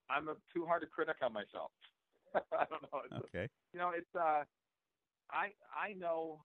[0.08, 1.70] I'm a too hard a critic on myself.
[2.34, 3.00] I don't know.
[3.04, 3.44] It's okay.
[3.44, 4.44] A, you know, it's uh,
[5.30, 6.40] I I know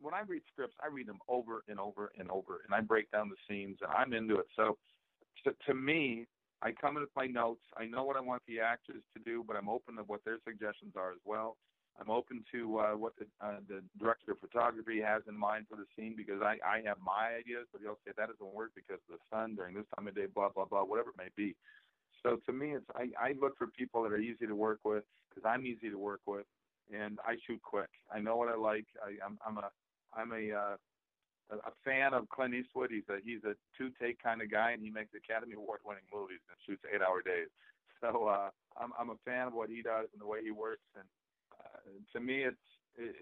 [0.00, 3.10] when I read scripts, I read them over and over and over, and I break
[3.10, 4.46] down the scenes, and I'm into it.
[4.56, 4.78] So,
[5.44, 6.26] to, to me,
[6.62, 7.64] I come in with my notes.
[7.76, 10.38] I know what I want the actors to do, but I'm open to what their
[10.44, 11.56] suggestions are as well.
[12.00, 15.76] I'm open to uh, what the uh, the director of photography has in mind for
[15.76, 19.00] the scene because I I have my ideas, but he'll say that doesn't work because
[19.10, 21.54] of the sun during this time of day, blah blah blah, whatever it may be.
[22.22, 25.04] So to me, it's I, I look for people that are easy to work with
[25.28, 26.46] because I'm easy to work with,
[26.92, 27.90] and I shoot quick.
[28.14, 28.86] I know what I like.
[29.04, 29.70] I, I'm I'm a
[30.14, 30.76] I'm a uh,
[31.52, 32.90] a fan of Clint Eastwood.
[32.90, 36.06] He's a he's a two take kind of guy, and he makes Academy Award winning
[36.12, 37.48] movies and shoots eight hour days.
[38.00, 40.86] So uh, I'm I'm a fan of what he does and the way he works.
[40.96, 41.04] And
[41.58, 43.14] uh, to me, it's it,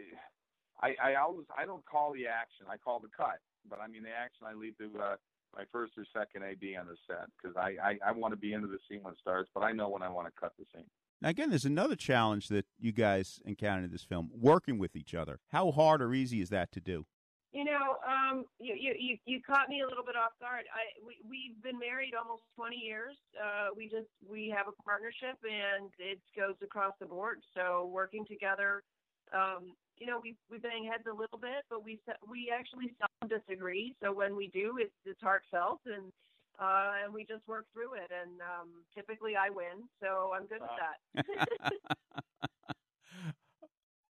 [0.81, 2.67] I I always I don't call the action.
[2.71, 3.41] I call the cut.
[3.69, 5.17] But I mean the action I leave to uh,
[5.57, 8.53] my first or second AD on the set because I I, I want to be
[8.53, 10.65] into the scene when it starts, but I know when I want to cut the
[10.75, 10.87] scene.
[11.21, 15.15] Now, again, there's another challenge that you guys encountered in this film: working with each
[15.15, 15.41] other.
[15.49, 17.07] How hard or easy is that to do?
[17.53, 20.69] You know, um, you, you you caught me a little bit off guard.
[20.69, 23.17] I we we've been married almost 20 years.
[23.33, 27.41] Uh, we just we have a partnership and it goes across the board.
[27.57, 28.83] So working together,
[29.33, 33.33] um, you know, we we bang heads a little bit, but we we actually seldom
[33.33, 33.97] disagree.
[34.03, 36.13] So when we do, it's it's heartfelt and
[36.61, 38.13] uh, and we just work through it.
[38.13, 41.25] And um, typically I win, so I'm good with that.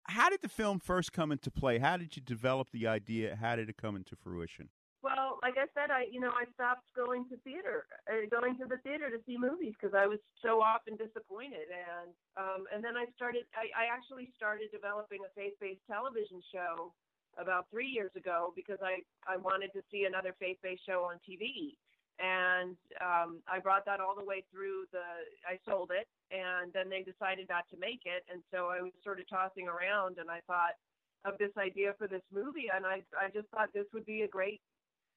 [0.08, 1.78] How did the film first come into play?
[1.78, 3.36] How did you develop the idea?
[3.36, 4.68] How did it come into fruition?
[5.02, 8.66] Well, like I said, I you know I stopped going to theater, uh, going to
[8.66, 12.96] the theater to see movies because I was so often disappointed, and um, and then
[12.96, 13.46] I started.
[13.54, 16.90] I, I actually started developing a faith-based television show
[17.38, 21.78] about three years ago because I I wanted to see another faith-based show on TV,
[22.18, 25.04] and um, I brought that all the way through the.
[25.44, 28.92] I sold it, and then they decided not to make it, and so I was
[29.04, 30.80] sort of tossing around, and I thought
[31.24, 34.28] of this idea for this movie, and I I just thought this would be a
[34.28, 34.60] great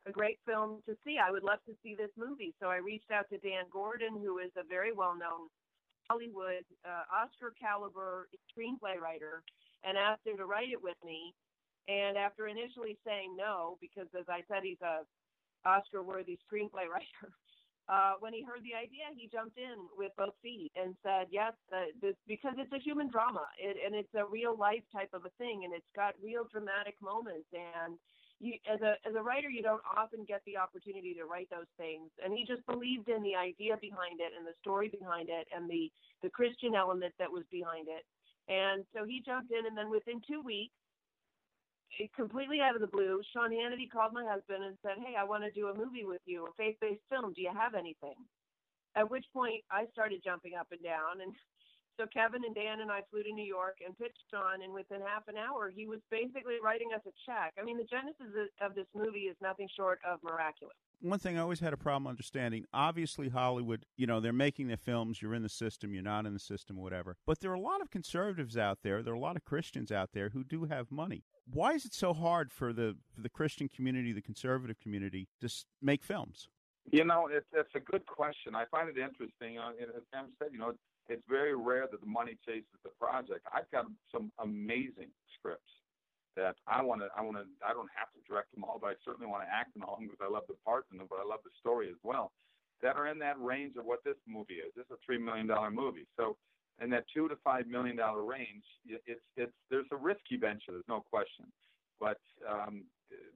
[0.06, 1.18] a great film to see.
[1.20, 2.54] I would love to see this movie.
[2.60, 5.48] So I reached out to Dan Gordon, who is a very well known
[6.10, 9.44] Hollywood uh, Oscar caliber screenplay writer,
[9.84, 11.34] and asked him to write it with me.
[11.88, 15.08] And after initially saying no, because as I said, he's a
[15.66, 17.34] Oscar worthy screenplay writer.
[17.90, 21.54] Uh, when he heard the idea, he jumped in with both feet and said, "Yes,
[21.74, 25.26] uh, this because it's a human drama, it, and it's a real life type of
[25.26, 27.98] a thing, and it's got real dramatic moments, and
[28.40, 31.70] you as a as a writer you don't often get the opportunity to write those
[31.78, 32.10] things.
[32.24, 35.70] And he just believed in the idea behind it and the story behind it and
[35.70, 35.92] the
[36.24, 38.08] the christian element that was behind it.
[38.48, 40.74] And so he jumped in and then within two weeks
[42.16, 45.44] completely out of the blue sean hannity called my husband and said hey i want
[45.44, 48.16] to do a movie with you a faith based film do you have anything
[48.96, 51.34] at which point i started jumping up and down and
[52.00, 55.04] so Kevin and Dan and I flew to New York and pitched on, and within
[55.04, 57.52] half an hour, he was basically writing us a check.
[57.60, 58.32] I mean, the genesis
[58.64, 60.80] of this movie is nothing short of miraculous.
[61.02, 64.78] One thing I always had a problem understanding obviously, Hollywood, you know, they're making their
[64.78, 67.16] films, you're in the system, you're not in the system, whatever.
[67.26, 69.92] But there are a lot of conservatives out there, there are a lot of Christians
[69.92, 71.24] out there who do have money.
[71.52, 75.50] Why is it so hard for the, for the Christian community, the conservative community, to
[75.82, 76.50] make films?
[76.92, 78.56] You know, it's it's a good question.
[78.56, 79.60] I find it interesting.
[79.60, 80.74] Uh, as Sam said, you know,
[81.08, 83.46] it's very rare that the money chases the project.
[83.54, 85.72] I've got some amazing scripts
[86.40, 87.08] that I want to.
[87.16, 87.46] I want to.
[87.60, 89.96] I don't have to direct them all, but I certainly want to act in all
[89.96, 92.00] of them because I love the parts in them, but I love the story as
[92.04, 92.32] well.
[92.82, 94.72] That are in that range of what this movie is.
[94.76, 96.40] This is a three million dollar movie, so
[96.82, 100.72] in that two to five million dollar range, it's it's there's a risky venture.
[100.72, 101.46] There's no question,
[102.00, 102.84] but um,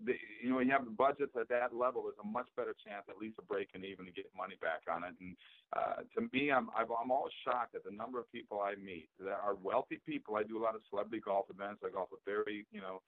[0.05, 2.76] the, you know, when you have the budgets at that level, there's a much better
[2.86, 5.15] chance at least of breaking even to get money back on it.
[5.19, 5.36] And
[5.76, 9.09] uh, to me, I'm I've, I'm always shocked at the number of people I meet
[9.19, 10.36] that are wealthy people.
[10.36, 11.82] I do a lot of celebrity golf events.
[11.86, 13.01] I golf with very you know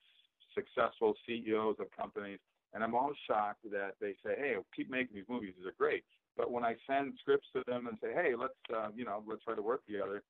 [0.54, 2.40] successful CEOs of companies,
[2.74, 5.54] and I'm always shocked that they say, "Hey, keep making these movies.
[5.56, 6.04] These are great."
[6.36, 9.44] But when I send scripts to them and say, "Hey, let's uh, you know let's
[9.44, 10.22] try to work together,"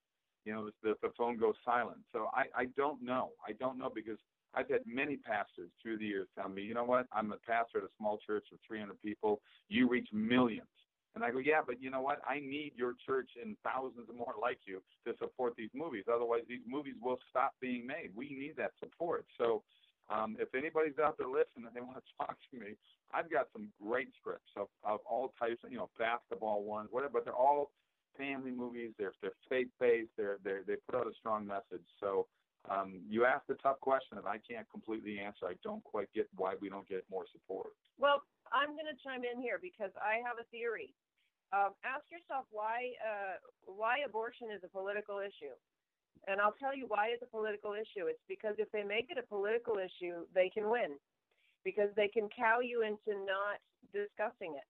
[0.44, 1.98] you know the, the phone goes silent.
[2.12, 3.30] So I I don't know.
[3.46, 4.18] I don't know because
[4.56, 7.78] I've had many pastors through the years tell me, you know what, I'm a pastor
[7.78, 9.40] at a small church of 300 people.
[9.68, 10.66] You reach millions.
[11.14, 12.20] And I go, yeah, but you know what?
[12.28, 16.04] I need your church and thousands more like you to support these movies.
[16.12, 18.10] Otherwise, these movies will stop being made.
[18.14, 19.24] We need that support.
[19.38, 19.62] So,
[20.08, 22.76] um, if anybody's out there listening and they want to talk to me,
[23.12, 27.14] I've got some great scripts of, of all types, you know, basketball ones, whatever.
[27.14, 27.70] But they're all
[28.18, 28.92] family movies.
[28.98, 30.10] They're they're faith based.
[30.16, 31.86] They're they they put out a strong message.
[31.98, 32.26] So
[32.70, 35.46] um, you asked a tough question that I can't completely answer.
[35.46, 37.72] I don't quite get why we don't get more support.
[37.98, 40.94] Well, I'm going to chime in here because I have a theory.
[41.52, 45.54] Um, ask yourself why uh, why abortion is a political issue,
[46.26, 48.06] and I'll tell you why it's a political issue.
[48.10, 50.98] It's because if they make it a political issue, they can win,
[51.64, 53.62] because they can cow you into not
[53.94, 54.68] discussing it.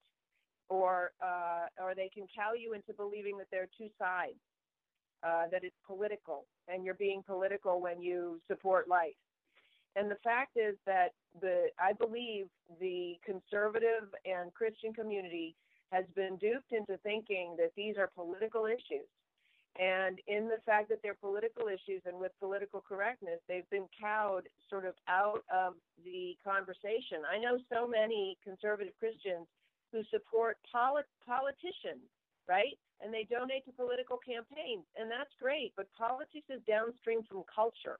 [0.68, 4.40] or uh, or they can cow you into believing that there are two sides,
[5.22, 9.14] uh, that it's political, and you're being political when you support life.
[9.96, 12.46] And the fact is that the I believe
[12.80, 15.54] the conservative and Christian community
[15.92, 19.08] has been duped into thinking that these are political issues.
[19.78, 24.48] And in the fact that they're political issues and with political correctness, they've been cowed
[24.70, 27.20] sort of out of the conversation.
[27.30, 29.46] I know so many conservative Christians
[29.92, 32.08] who support polit- politicians,
[32.48, 32.76] right?
[33.02, 35.72] And they donate to political campaigns, and that's great.
[35.76, 37.98] But politics is downstream from culture.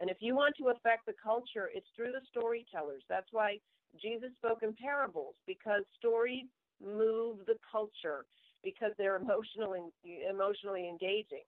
[0.00, 3.02] And if you want to affect the culture, it's through the storytellers.
[3.08, 3.58] That's why
[4.00, 6.46] Jesus spoke in parables, because stories
[6.82, 8.24] move the culture,
[8.64, 9.80] because they're emotionally
[10.28, 11.46] emotionally engaging.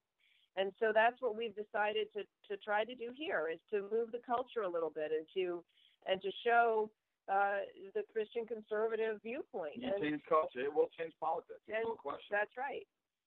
[0.57, 4.13] And so that's what we've decided to, to try to do here is to move
[4.13, 5.65] the culture a little bit and to
[6.07, 6.91] and to show
[7.29, 7.65] uh,
[7.95, 9.77] the Christian conservative viewpoint.
[9.77, 11.65] You and, change culture, it will change politics.
[11.69, 12.31] and no question.
[12.31, 12.85] that's right.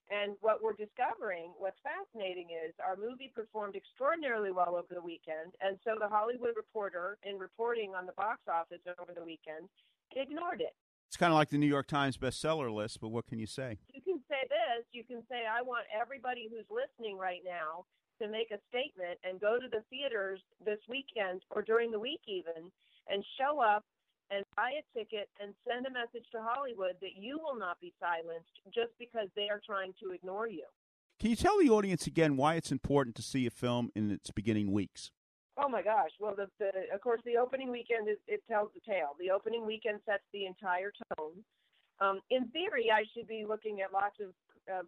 [0.08, 5.52] And what we're discovering, what's fascinating is our movie performed extraordinarily well over the weekend.
[5.60, 9.68] And so the Hollywood Reporter, in reporting on the box office over the weekend,
[10.16, 10.72] ignored it.
[11.08, 13.80] It's kind of like the New York Times bestseller list, but what can you say?
[13.94, 17.84] You can say this, you can say, I want everybody who's listening right now
[18.22, 22.22] to make a statement and go to the theaters this weekend or during the week
[22.28, 22.72] even
[23.10, 23.84] and show up
[24.30, 27.94] and buy a ticket and send a message to Hollywood that you will not be
[28.00, 30.66] silenced just because they are trying to ignore you.
[31.20, 34.30] Can you tell the audience again why it's important to see a film in its
[34.32, 35.12] beginning weeks?
[35.58, 36.12] Oh my gosh!
[36.20, 39.18] Well, the, the of course the opening weekend is it tells the tale.
[39.20, 41.42] The opening weekend sets the entire tone.
[42.00, 44.30] Um, in theory, I should be looking at lots of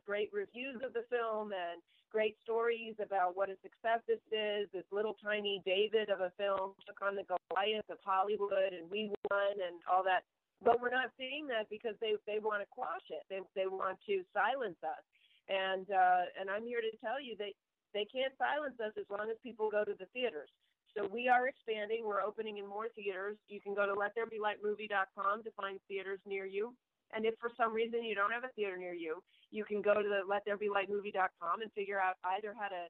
[0.06, 4.68] great reviews of the film and great stories about what a success this is.
[4.74, 9.14] This little tiny David of a film took on the Goliath of Hollywood, and we
[9.30, 10.26] won, and all that.
[10.64, 13.24] But we're not seeing that because they they want to quash it.
[13.30, 15.04] They they want to silence us.
[15.48, 17.54] And uh, and I'm here to tell you that
[17.94, 20.50] they can't silence us as long as people go to the theaters.
[20.98, 22.04] So we are expanding.
[22.04, 23.38] We're opening in more theaters.
[23.48, 26.74] You can go to lettherebelightmovie.com to find theaters near you.
[27.16, 29.94] And if for some reason you don't have a theater near you, you can go
[29.96, 32.86] to the lettherebelightmovie.com and figure out either how to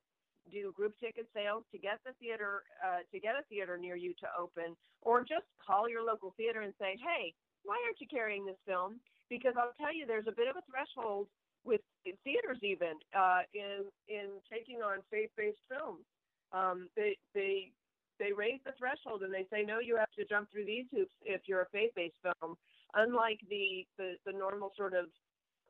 [0.51, 4.13] do group ticket sales to get the theater uh, to get a theater near you
[4.19, 8.45] to open, or just call your local theater and say, "Hey, why aren't you carrying
[8.45, 8.99] this film?"
[9.29, 11.27] Because I'll tell you, there's a bit of a threshold
[11.63, 11.81] with
[12.23, 16.03] theaters even uh, in in taking on faith-based films.
[16.51, 17.71] Um, they they
[18.19, 21.15] they raise the threshold and they say no, you have to jump through these hoops
[21.23, 22.57] if you're a faith-based film.
[22.95, 25.05] Unlike the the, the normal sort of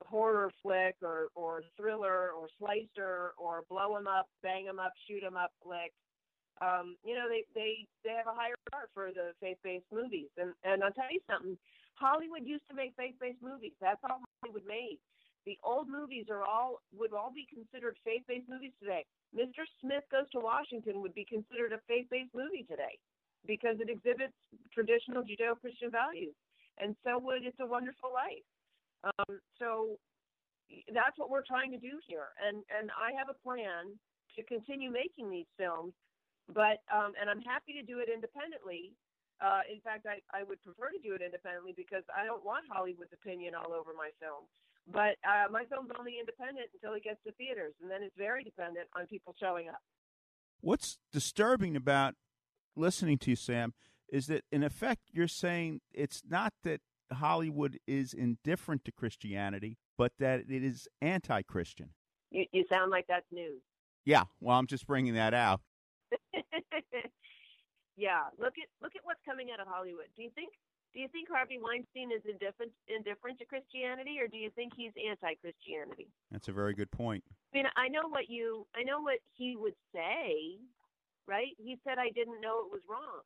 [0.05, 5.24] horror flick or or thriller or slicer or blow 'em up, bang 'em up, shoot
[5.24, 5.91] 'em up flick.
[6.61, 10.30] Um, you know, they they they have a higher bar for the faith-based movies.
[10.38, 11.57] And and I'll tell you something,
[11.95, 13.74] Hollywood used to make faith-based movies.
[13.82, 14.99] That's all Hollywood made.
[15.45, 19.05] The old movies are all would all be considered faith-based movies today.
[19.36, 19.63] Mr.
[19.82, 22.99] Smith Goes to Washington would be considered a faith-based movie today
[23.47, 24.34] because it exhibits
[24.74, 26.36] traditional Judeo-Christian values,
[26.80, 28.47] and so would It's a Wonderful Life.
[29.03, 29.99] Um, so
[30.93, 33.95] that's what we're trying to do here, and and I have a plan
[34.36, 35.93] to continue making these films,
[36.47, 38.93] but um, and I'm happy to do it independently.
[39.39, 42.67] Uh, in fact, I, I would prefer to do it independently because I don't want
[42.67, 44.43] Hollywood's opinion all over my film.
[44.91, 48.43] But uh, my film's only independent until it gets to theaters, and then it's very
[48.43, 49.80] dependent on people showing up.
[50.61, 52.15] What's disturbing about
[52.75, 53.73] listening to you, Sam,
[54.12, 56.82] is that in effect you're saying it's not that
[57.12, 61.89] Hollywood is indifferent to Christianity, but that it is anti-Christian.
[62.32, 63.62] You, you sound like that's news.
[64.05, 65.62] Yeah, well, I'm just bringing that out.
[67.97, 70.07] yeah, look at look at what's coming out of Hollywood.
[70.16, 70.49] Do you think
[70.93, 74.93] do you think Harvey Weinstein is indifferent indifferent to Christianity, or do you think he's
[74.97, 76.07] anti-Christianity?
[76.32, 77.24] That's a very good point.
[77.53, 80.57] I mean, I know what you I know what he would say,
[81.28, 81.53] right?
[81.57, 83.22] He said I didn't know it was wrong.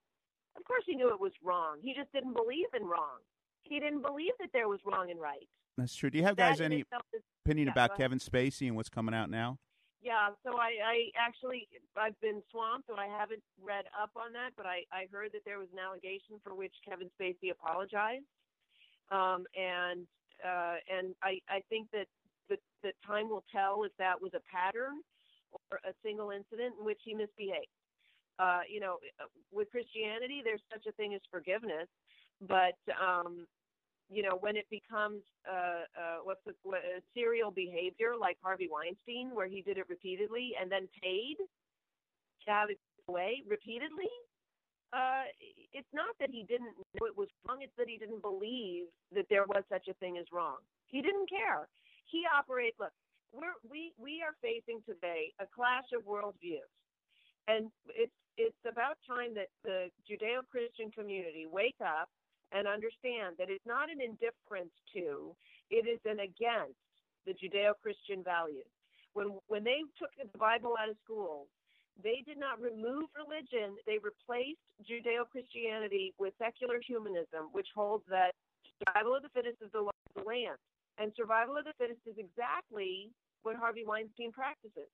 [0.55, 1.77] Of course, he knew it was wrong.
[1.81, 3.19] He just didn't believe in wrong.
[3.63, 5.47] He didn't believe that there was wrong and right.
[5.77, 6.09] That's true.
[6.09, 6.85] Do you have That guys any is-
[7.45, 7.97] opinion yeah, about.
[7.97, 9.57] Kevin Spacey and what's coming out now?
[10.01, 14.51] Yeah, so I, I actually I've been swamped, so I haven't read up on that.
[14.57, 18.27] But I, I heard that there was an allegation for which Kevin Spacey apologized,
[19.11, 20.05] um, and
[20.43, 22.07] uh, and I, I think that
[22.49, 24.99] the, the time will tell if that was a pattern
[25.71, 27.71] or a single incident in which he misbehaved.
[28.39, 28.97] Uh, you know,
[29.51, 31.87] with Christianity, there's such a thing as forgiveness,
[32.41, 33.45] but um,
[34.09, 38.69] you know, when it becomes uh, uh, what's the what, uh, serial behavior like Harvey
[38.71, 41.37] Weinstein, where he did it repeatedly and then paid
[42.45, 44.09] to have it away repeatedly,
[44.93, 45.25] uh,
[45.73, 47.59] it's not that he didn't know it was wrong.
[47.61, 50.57] It's that he didn't believe that there was such a thing as wrong.
[50.87, 51.67] He didn't care.
[52.05, 52.77] He operates.
[52.79, 52.93] Look,
[53.33, 56.69] we're, we we are facing today a clash of worldviews,
[57.47, 62.09] and it's it's about time that the Judeo-Christian community wake up
[62.51, 65.37] and understand that it's not an indifference to,
[65.69, 66.81] it is an against
[67.25, 68.69] the Judeo-Christian values.
[69.13, 71.47] When when they took the Bible out of schools,
[72.01, 78.33] they did not remove religion, they replaced Judeo Christianity with secular humanism, which holds that
[78.81, 80.57] survival of the fittest is the law of the land.
[80.97, 83.09] And survival of the fittest is exactly
[83.43, 84.89] what Harvey Weinstein practices.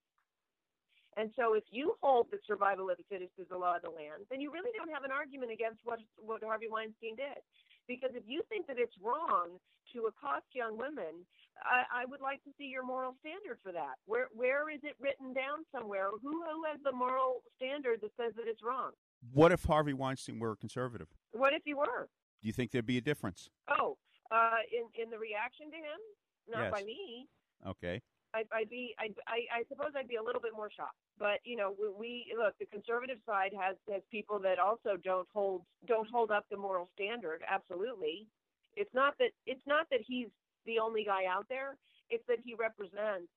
[1.19, 3.91] And so if you hold that survival of the fittest is the law of the
[3.91, 7.43] land, then you really don't have an argument against what, what Harvey Weinstein did.
[7.91, 9.59] Because if you think that it's wrong
[9.91, 11.27] to accost young women,
[11.59, 13.99] I, I would like to see your moral standard for that.
[14.05, 16.07] Where where is it written down somewhere?
[16.21, 18.91] Who who has the moral standard that says that it's wrong?
[19.33, 21.09] What if Harvey Weinstein were a conservative?
[21.33, 22.07] What if he were?
[22.41, 23.49] Do you think there'd be a difference?
[23.67, 23.97] Oh,
[24.31, 25.99] uh, in in the reaction to him,
[26.47, 26.71] not Yes.
[26.71, 27.27] by me.
[27.67, 28.01] Okay.
[28.33, 30.97] I'd, I'd be, I'd, I, I suppose I'd be a little bit more shocked.
[31.17, 32.53] But you know, we, we look.
[32.59, 36.89] The conservative side has has people that also don't hold don't hold up the moral
[36.95, 37.41] standard.
[37.49, 38.27] Absolutely,
[38.75, 40.27] it's not that it's not that he's
[40.65, 41.77] the only guy out there.
[42.09, 43.29] It's that he represents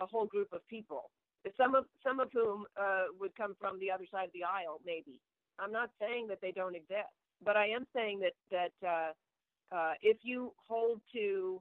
[0.00, 1.10] a whole group of people.
[1.56, 4.80] Some of some of whom uh, would come from the other side of the aisle,
[4.84, 5.20] maybe.
[5.58, 9.92] I'm not saying that they don't exist, but I am saying that that uh, uh,
[10.02, 11.60] if you hold to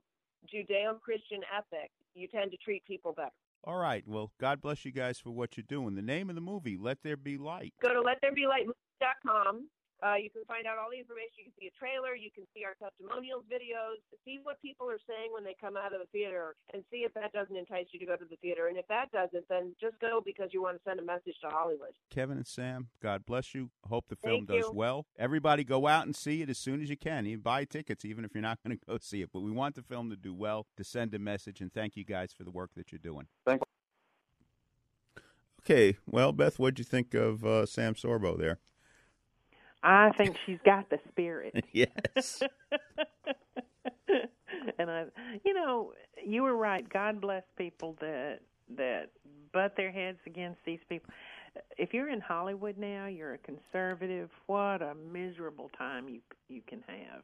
[0.53, 3.29] Judeo-Christian ethic, you tend to treat people better.
[3.63, 4.03] All right.
[4.07, 5.95] Well, God bless you guys for what you're doing.
[5.95, 7.73] The name of the movie, Let There Be Light.
[7.81, 9.67] Go to lettherebelightmovie.com.
[10.03, 11.39] Uh, you can find out all the information.
[11.39, 12.15] You can see a trailer.
[12.15, 13.99] You can see our testimonials videos.
[14.27, 17.13] See what people are saying when they come out of the theater, and see if
[17.13, 18.67] that doesn't entice you to go to the theater.
[18.67, 21.49] And if that doesn't, then just go because you want to send a message to
[21.49, 21.95] Hollywood.
[22.09, 23.71] Kevin and Sam, God bless you.
[23.87, 24.77] Hope the film Thank does you.
[24.77, 25.05] well.
[25.17, 27.25] Everybody go out and see it as soon as you can.
[27.25, 29.29] You buy tickets, even if you're not going to go see it.
[29.31, 32.03] But we want the film to do well, to send a message, and thank you
[32.03, 33.27] guys for the work that you're doing.
[33.45, 33.61] Thank
[35.65, 35.97] Okay.
[36.05, 38.59] Well, Beth, what'd you think of uh, Sam Sorbo there?
[39.85, 41.63] I think she's got the spirit.
[41.71, 42.41] yes.
[44.79, 45.05] and I,
[45.43, 45.93] you know,
[46.25, 46.87] you were right.
[46.89, 48.39] God bless people that
[48.77, 49.11] that
[49.53, 51.13] butt their heads against these people.
[51.77, 54.31] If you're in Hollywood now, you're a conservative.
[54.47, 57.21] What a miserable time you you can have.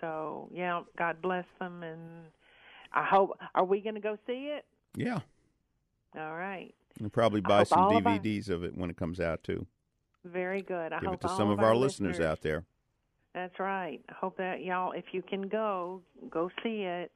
[0.00, 2.00] So yeah, God bless them, and
[2.92, 3.36] I hope.
[3.54, 4.64] Are we going to go see it?
[4.94, 5.18] Yeah.
[6.16, 6.72] All right.
[7.00, 9.66] We'll probably buy some all of our- DVDs of it when it comes out, too.
[10.24, 10.92] Very good.
[10.92, 12.64] I Give hope it to some of our our listeners out there.
[13.34, 14.00] That's right.
[14.08, 17.12] I hope that y'all, if you can go, go see it,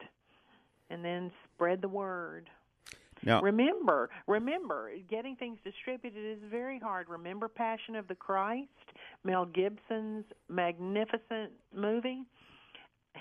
[0.89, 2.49] and then spread the word.
[3.23, 7.09] Now, remember, remember, getting things distributed is very hard.
[7.09, 8.69] Remember Passion of the Christ,
[9.23, 12.23] Mel Gibson's magnificent movie?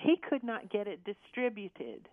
[0.03, 2.09] He could not get it distributed.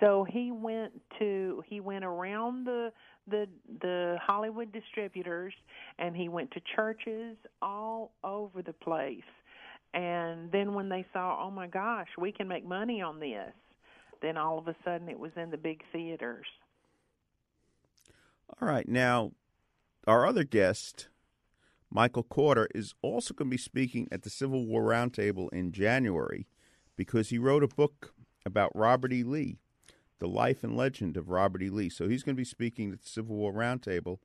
[0.00, 2.92] So he went to he went around the
[3.28, 3.48] the
[3.80, 5.54] the Hollywood distributors
[5.98, 9.20] and he went to churches all over the place.
[9.94, 13.52] And then when they saw, "Oh my gosh, we can make money on this."
[14.22, 16.46] Then all of a sudden it was in the big theaters.
[18.60, 18.88] All right.
[18.88, 19.32] Now,
[20.06, 21.08] our other guest,
[21.90, 26.46] Michael Korda, is also going to be speaking at the Civil War Roundtable in January
[26.96, 28.14] because he wrote a book
[28.44, 29.22] about Robert E.
[29.22, 29.58] Lee,
[30.22, 31.68] the life and legend of Robert E.
[31.68, 31.88] Lee.
[31.88, 34.18] So he's going to be speaking at the Civil War Roundtable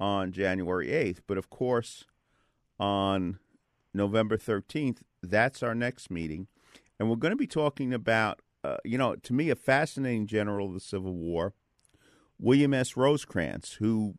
[0.00, 1.20] on January 8th.
[1.28, 2.04] But of course,
[2.80, 3.38] on
[3.94, 6.48] November 13th, that's our next meeting.
[6.98, 10.66] And we're going to be talking about, uh, you know, to me, a fascinating general
[10.66, 11.54] of the Civil War,
[12.40, 12.96] William S.
[12.96, 14.14] Rosecrans, who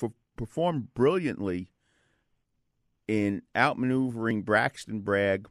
[0.00, 1.70] f- performed brilliantly
[3.08, 5.48] in outmaneuvering Braxton Bragg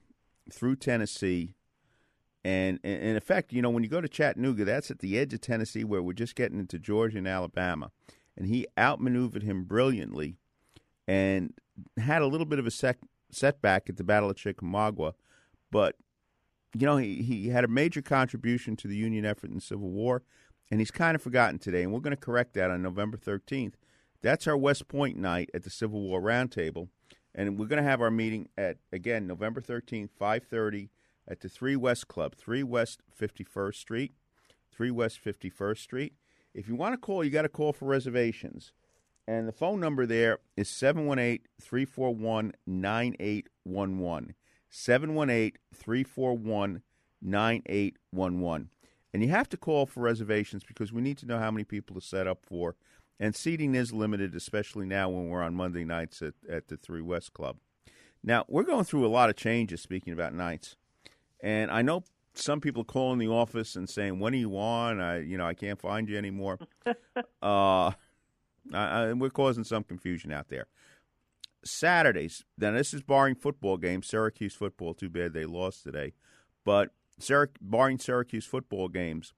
[0.51, 1.55] through Tennessee.
[2.43, 5.33] And, and in effect, you know, when you go to Chattanooga, that's at the edge
[5.33, 7.91] of Tennessee where we're just getting into Georgia and Alabama.
[8.35, 10.37] And he outmaneuvered him brilliantly
[11.07, 11.53] and
[11.97, 12.97] had a little bit of a sec-
[13.29, 15.13] setback at the Battle of Chickamauga.
[15.69, 15.95] But,
[16.77, 19.89] you know, he, he had a major contribution to the Union effort in the Civil
[19.89, 20.23] War,
[20.69, 21.83] and he's kind of forgotten today.
[21.83, 23.73] And we're going to correct that on November 13th.
[24.21, 26.89] That's our West Point night at the Civil War Roundtable.
[27.33, 30.89] And we're going to have our meeting at, again, November 13th, 530
[31.31, 34.11] at the 3 West Club, 3 West 51st Street,
[34.73, 36.13] 3 West 51st Street.
[36.53, 38.73] If you want to call, you got to call for reservations.
[39.25, 44.35] And the phone number there is 718 341 9811.
[44.69, 46.81] 718 341
[47.21, 48.69] 9811.
[49.13, 51.95] And you have to call for reservations because we need to know how many people
[51.95, 52.75] to set up for
[53.19, 57.01] And seating is limited, especially now when we're on Monday nights at, at the Three
[57.01, 57.57] West Club.
[58.23, 60.75] Now, we're going through a lot of changes, speaking about nights.
[61.41, 65.19] And I know some people calling the office and saying, "When are you on?" I,
[65.19, 66.59] you know, I can't find you anymore.
[66.85, 66.93] uh,
[67.41, 67.93] I,
[68.73, 70.67] I, we're causing some confusion out there.
[71.63, 74.07] Saturdays, then this is barring football games.
[74.07, 76.13] Syracuse football, too bad they lost today.
[76.63, 76.89] But
[77.19, 79.33] Syrac- barring Syracuse football games,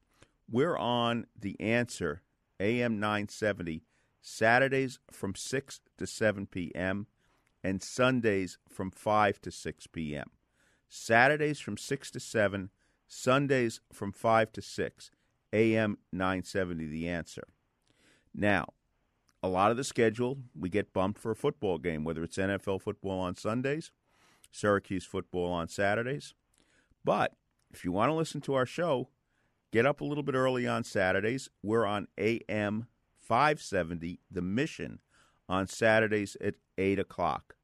[0.50, 2.22] we're on the answer
[2.60, 3.84] AM 970
[4.22, 7.08] Saturdays from 6 to 7 p.m.
[7.62, 10.32] and Sundays from 5 to 6 p.m.
[10.96, 12.70] Saturdays from 6 to 7,
[13.08, 15.12] Sundays from 5 to 6.
[15.52, 17.48] AM 970 the answer.
[18.34, 18.66] Now,
[19.42, 22.82] a lot of the schedule we get bumped for a football game, whether it's NFL
[22.82, 23.92] football on Sundays,
[24.52, 26.36] Syracuse football on Saturdays.
[27.04, 27.34] But
[27.72, 29.10] if you want to listen to our show,
[29.72, 31.50] get up a little bit early on Saturdays.
[31.64, 32.86] We're on AM
[33.20, 35.00] 570, The Mission,
[35.50, 37.56] on Saturdays at 8 o'clock.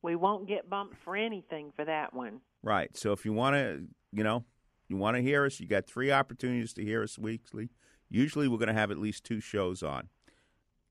[0.00, 2.40] We won't get bumped for anything for that one.
[2.62, 2.96] Right.
[2.96, 4.44] So if you want to, you know,
[4.88, 7.70] you want to hear us, you got three opportunities to hear us weekly.
[8.08, 10.08] Usually we're going to have at least two shows on.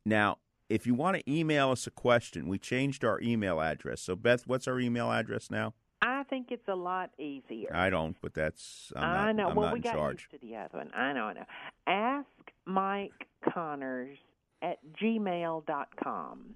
[0.06, 0.38] Now,
[0.70, 4.02] if you want to email us a question, we changed our email address.
[4.02, 5.74] So, Beth, what's our email address now?
[6.02, 7.70] I think it's a lot easier.
[7.76, 9.50] I don't, but that's I'm not, I know.
[9.50, 10.28] I'm well, not we in got charge.
[10.32, 10.92] used to the other one.
[10.96, 11.26] I know.
[11.26, 11.46] I know.
[11.86, 12.28] Ask
[12.66, 14.18] Mike Connors
[14.64, 16.56] at gmail dot com.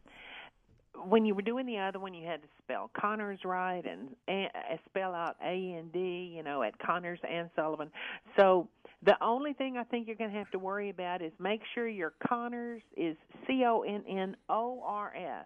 [1.08, 4.50] When you were doing the other one, you had to spell Connors right and, and
[4.90, 6.34] spell out D.
[6.36, 7.92] you know, at Connors and Sullivan.
[8.40, 8.68] So
[9.04, 11.88] the only thing I think you're going to have to worry about is make sure
[11.88, 13.16] your Connors is
[13.48, 15.46] C O N N O R S.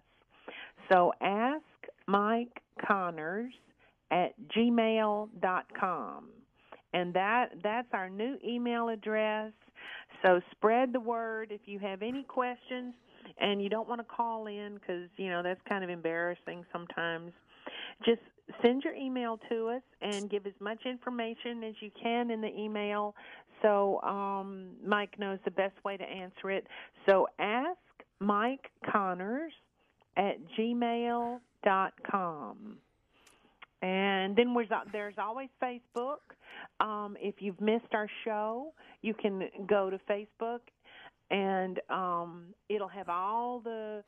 [0.90, 1.62] So ask
[2.06, 3.52] Mike Connors
[4.10, 6.24] at gmail.com.
[6.92, 9.52] And that that's our new email address.
[10.24, 12.94] So spread the word if you have any questions
[13.40, 17.32] and you don't want to call in cuz you know that's kind of embarrassing sometimes.
[18.04, 18.22] Just
[18.62, 22.52] send your email to us and give as much information as you can in the
[22.58, 23.14] email
[23.62, 26.66] so um, Mike knows the best way to answer it.
[27.06, 27.78] So ask
[28.18, 29.52] Mike Connors
[30.16, 31.40] at gmail.com.
[33.82, 36.18] And then there's, there's always Facebook.
[36.80, 40.60] Um, if you've missed our show, you can go to Facebook,
[41.30, 44.02] and um, it'll have all the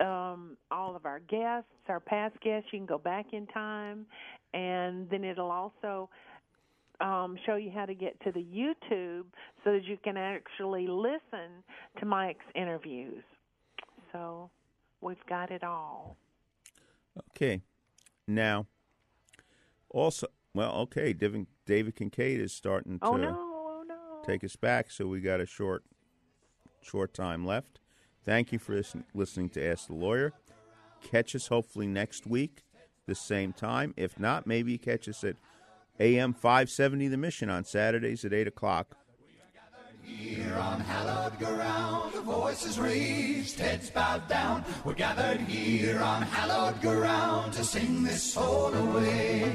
[0.00, 2.68] um, all of our guests, our past guests.
[2.72, 4.06] You can go back in time,
[4.54, 6.08] and then it'll also
[7.00, 9.24] um, show you how to get to the YouTube
[9.64, 11.62] so that you can actually listen
[11.98, 13.22] to Mike's interviews.
[14.12, 14.50] So
[15.00, 16.16] we've got it all.
[17.30, 17.62] Okay.
[18.26, 18.66] Now,
[19.90, 23.36] also, well, okay, David, David Kincaid is starting to Oh no!
[23.38, 24.22] Oh no!
[24.26, 25.84] take us back, so we got a short,
[26.82, 27.80] short time left.
[28.24, 28.80] Thank you for
[29.14, 30.32] listening to Ask the Lawyer.
[31.02, 32.62] Catch us hopefully next week,
[33.06, 33.94] the same time.
[33.96, 35.36] If not, maybe catch us at
[36.00, 38.96] AM 570 The Mission on Saturdays at 8 o'clock.
[40.02, 44.64] Here on hallowed ground, voices raised, heads bowed down.
[44.84, 49.54] We're gathered here on hallowed ground to sing this soul away.